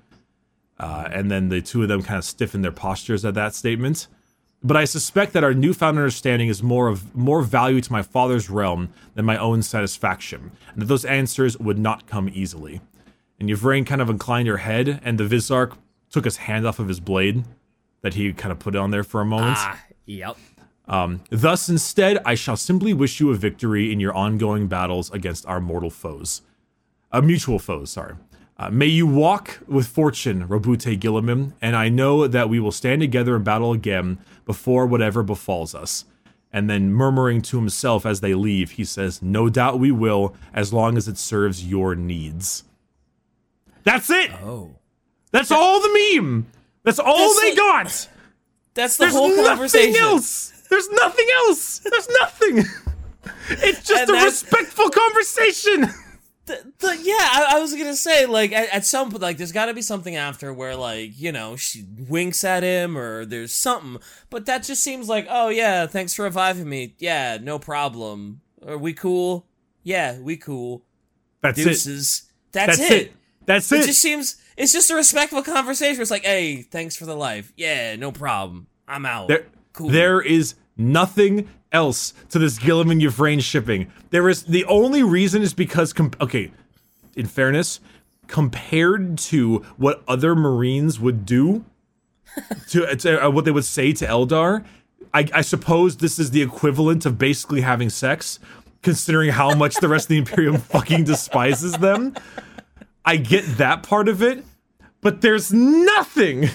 [0.77, 4.07] Uh, and then the two of them kind of stiffen their postures at that statement.
[4.63, 8.49] But I suspect that our newfound understanding is more of more value to my father's
[8.49, 12.79] realm than my own satisfaction, and that those answers would not come easily.
[13.39, 15.75] And Yvraine kind of inclined her head, and the Visarch
[16.11, 17.43] took his hand off of his blade
[18.01, 19.57] that he kind of put on there for a moment.
[19.57, 20.37] Ah, yep.
[20.87, 25.45] Um, thus, instead, I shall simply wish you a victory in your ongoing battles against
[25.45, 26.41] our mortal foes.
[27.11, 28.15] Uh, mutual foes, sorry.
[28.57, 33.01] Uh, may you walk with fortune, Roboute Guilliman, and I know that we will stand
[33.01, 36.05] together in battle again before whatever befalls us.
[36.53, 40.73] And then, murmuring to himself as they leave, he says, No doubt we will, as
[40.73, 42.65] long as it serves your needs.
[43.83, 44.31] That's it!
[44.43, 44.71] Oh.
[45.31, 46.47] That's all the meme!
[46.83, 48.09] That's all That's they like- got!
[48.73, 50.01] That's the There's whole conversation.
[50.01, 50.51] else.
[50.69, 51.79] There's nothing else.
[51.79, 52.63] There's nothing.
[53.49, 55.81] It's just And a respectful conversation.
[56.47, 59.51] The, the, yeah, I, I was gonna say like at, at some point like there's
[59.51, 63.53] got to be something after where like you know she winks at him or there's
[63.53, 64.01] something,
[64.31, 66.95] but that just seems like oh yeah, thanks for reviving me.
[66.97, 68.41] Yeah, no problem.
[68.65, 69.45] Are we cool?
[69.83, 70.83] Yeah, we cool.
[71.41, 71.65] That's it.
[71.65, 72.91] That's, That's it.
[72.91, 73.13] it.
[73.45, 73.85] That's It it.
[73.85, 76.01] just seems it's just a respectful conversation.
[76.01, 77.53] It's like, hey, thanks for the life.
[77.55, 78.67] Yeah, no problem.
[78.87, 79.27] I'm out.
[79.27, 79.89] There, cool.
[79.89, 83.91] there is nothing else to this Guilliman Yvraine shipping.
[84.09, 86.51] There is the only reason is because com- okay,
[87.15, 87.79] in fairness,
[88.27, 91.65] compared to what other Marines would do
[92.69, 94.65] to, to uh, what they would say to Eldar,
[95.13, 98.39] I, I suppose this is the equivalent of basically having sex,
[98.81, 102.15] considering how much the rest of the Imperium fucking despises them.
[103.03, 104.43] I get that part of it,
[105.01, 106.49] but there's nothing.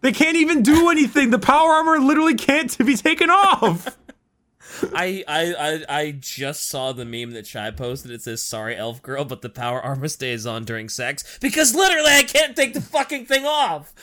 [0.00, 1.30] They can't even do anything.
[1.30, 3.96] The power armor literally can't be taken off.
[4.94, 5.54] I, I
[5.88, 8.10] I I just saw the meme that Shy posted.
[8.10, 12.10] It says "Sorry, elf girl," but the power armor stays on during sex because literally
[12.10, 13.94] I can't take the fucking thing off.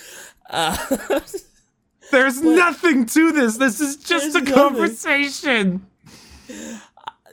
[0.50, 1.20] Uh,
[2.12, 3.58] There's nothing to this.
[3.58, 4.54] This is just a nothing.
[4.54, 5.86] conversation.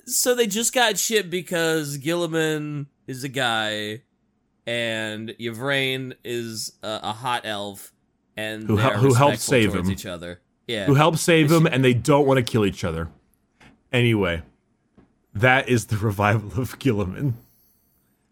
[0.05, 4.03] so they just got shit because Guilliman is a guy,
[4.67, 7.93] and Yvraine is a, a hot elf,
[8.37, 9.91] and Who hel- who helped save him.
[9.91, 10.41] each other.
[10.69, 13.09] Yeah, Who help save him, and they don't want to kill each other.
[13.93, 14.43] Anyway,
[15.35, 17.33] that is the revival of Guilliman.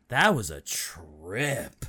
[0.08, 1.86] that was a trip.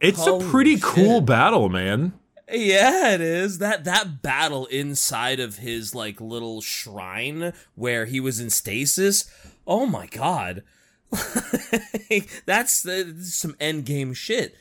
[0.00, 2.12] It's Holy a pretty cool battle, man.
[2.52, 3.58] Yeah, it is.
[3.58, 9.30] That that battle inside of his like little shrine where he was in stasis.
[9.66, 10.62] Oh my god.
[12.46, 14.54] That's uh, some end game shit.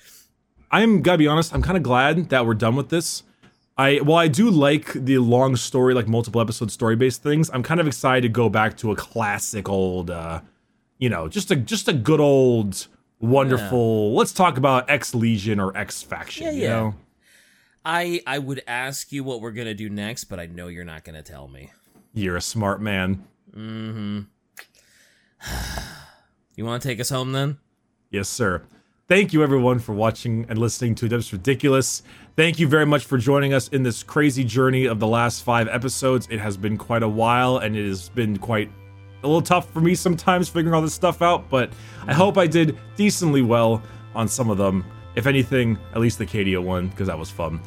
[0.71, 1.53] I'm gotta be honest.
[1.53, 3.23] I'm kind of glad that we're done with this.
[3.77, 7.49] I well, I do like the long story, like multiple episode story based things.
[7.53, 10.41] I'm kind of excited to go back to a classic old, uh,
[10.97, 12.87] you know, just a just a good old
[13.19, 14.13] wonderful.
[14.15, 16.47] Let's talk about X Legion or X Faction.
[16.47, 16.69] Yeah, you yeah.
[16.69, 16.95] know,
[17.85, 21.03] I I would ask you what we're gonna do next, but I know you're not
[21.03, 21.71] gonna tell me.
[22.13, 23.25] you're a smart man.
[26.57, 27.59] You want to take us home then?
[28.09, 28.63] Yes, sir.
[29.07, 32.01] Thank you, everyone, for watching and listening to Adeptus Ridiculous.
[32.35, 35.67] Thank you very much for joining us in this crazy journey of the last five
[35.67, 36.27] episodes.
[36.31, 38.71] It has been quite a while, and it has been quite
[39.21, 41.71] a little tough for me sometimes figuring all this stuff out, but
[42.07, 43.83] I hope I did decently well
[44.15, 44.83] on some of them.
[45.13, 47.61] If anything, at least the Cadia one, because that was fun.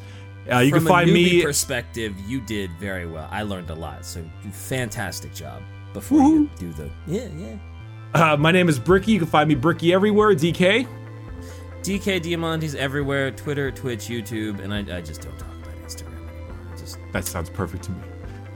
[0.51, 1.41] Uh, you From can find me.
[1.41, 3.29] perspective, you did very well.
[3.31, 4.21] I learned a lot, so
[4.51, 5.61] fantastic job.
[5.93, 7.55] Before you do the yeah yeah.
[8.13, 9.13] Uh, my name is Bricky.
[9.13, 10.33] You can find me Bricky everywhere.
[10.35, 10.87] DK.
[11.81, 16.55] DK Diamantes everywhere, Twitter, Twitch, YouTube, and I, I just don't talk about Instagram anymore.
[16.77, 18.01] Just That sounds perfect to me.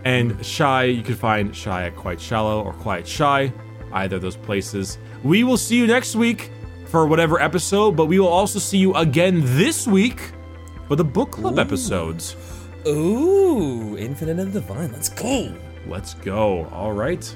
[0.03, 3.51] And Shy, you can find Shy at Quite Shallow or Quiet Shy,
[3.93, 4.99] either of those places.
[5.23, 6.51] We will see you next week
[6.85, 10.19] for whatever episode, but we will also see you again this week
[10.87, 12.35] for the book club episodes.
[12.85, 14.91] Ooh, Infinite and Divine.
[14.91, 15.55] Let's go.
[15.87, 16.65] Let's go.
[16.65, 17.35] All right.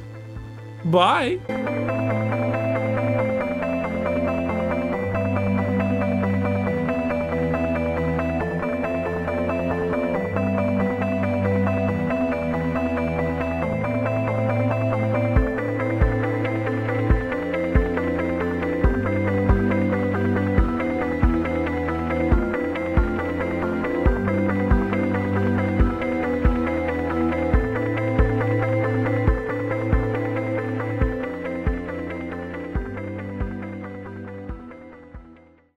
[0.86, 1.40] Bye.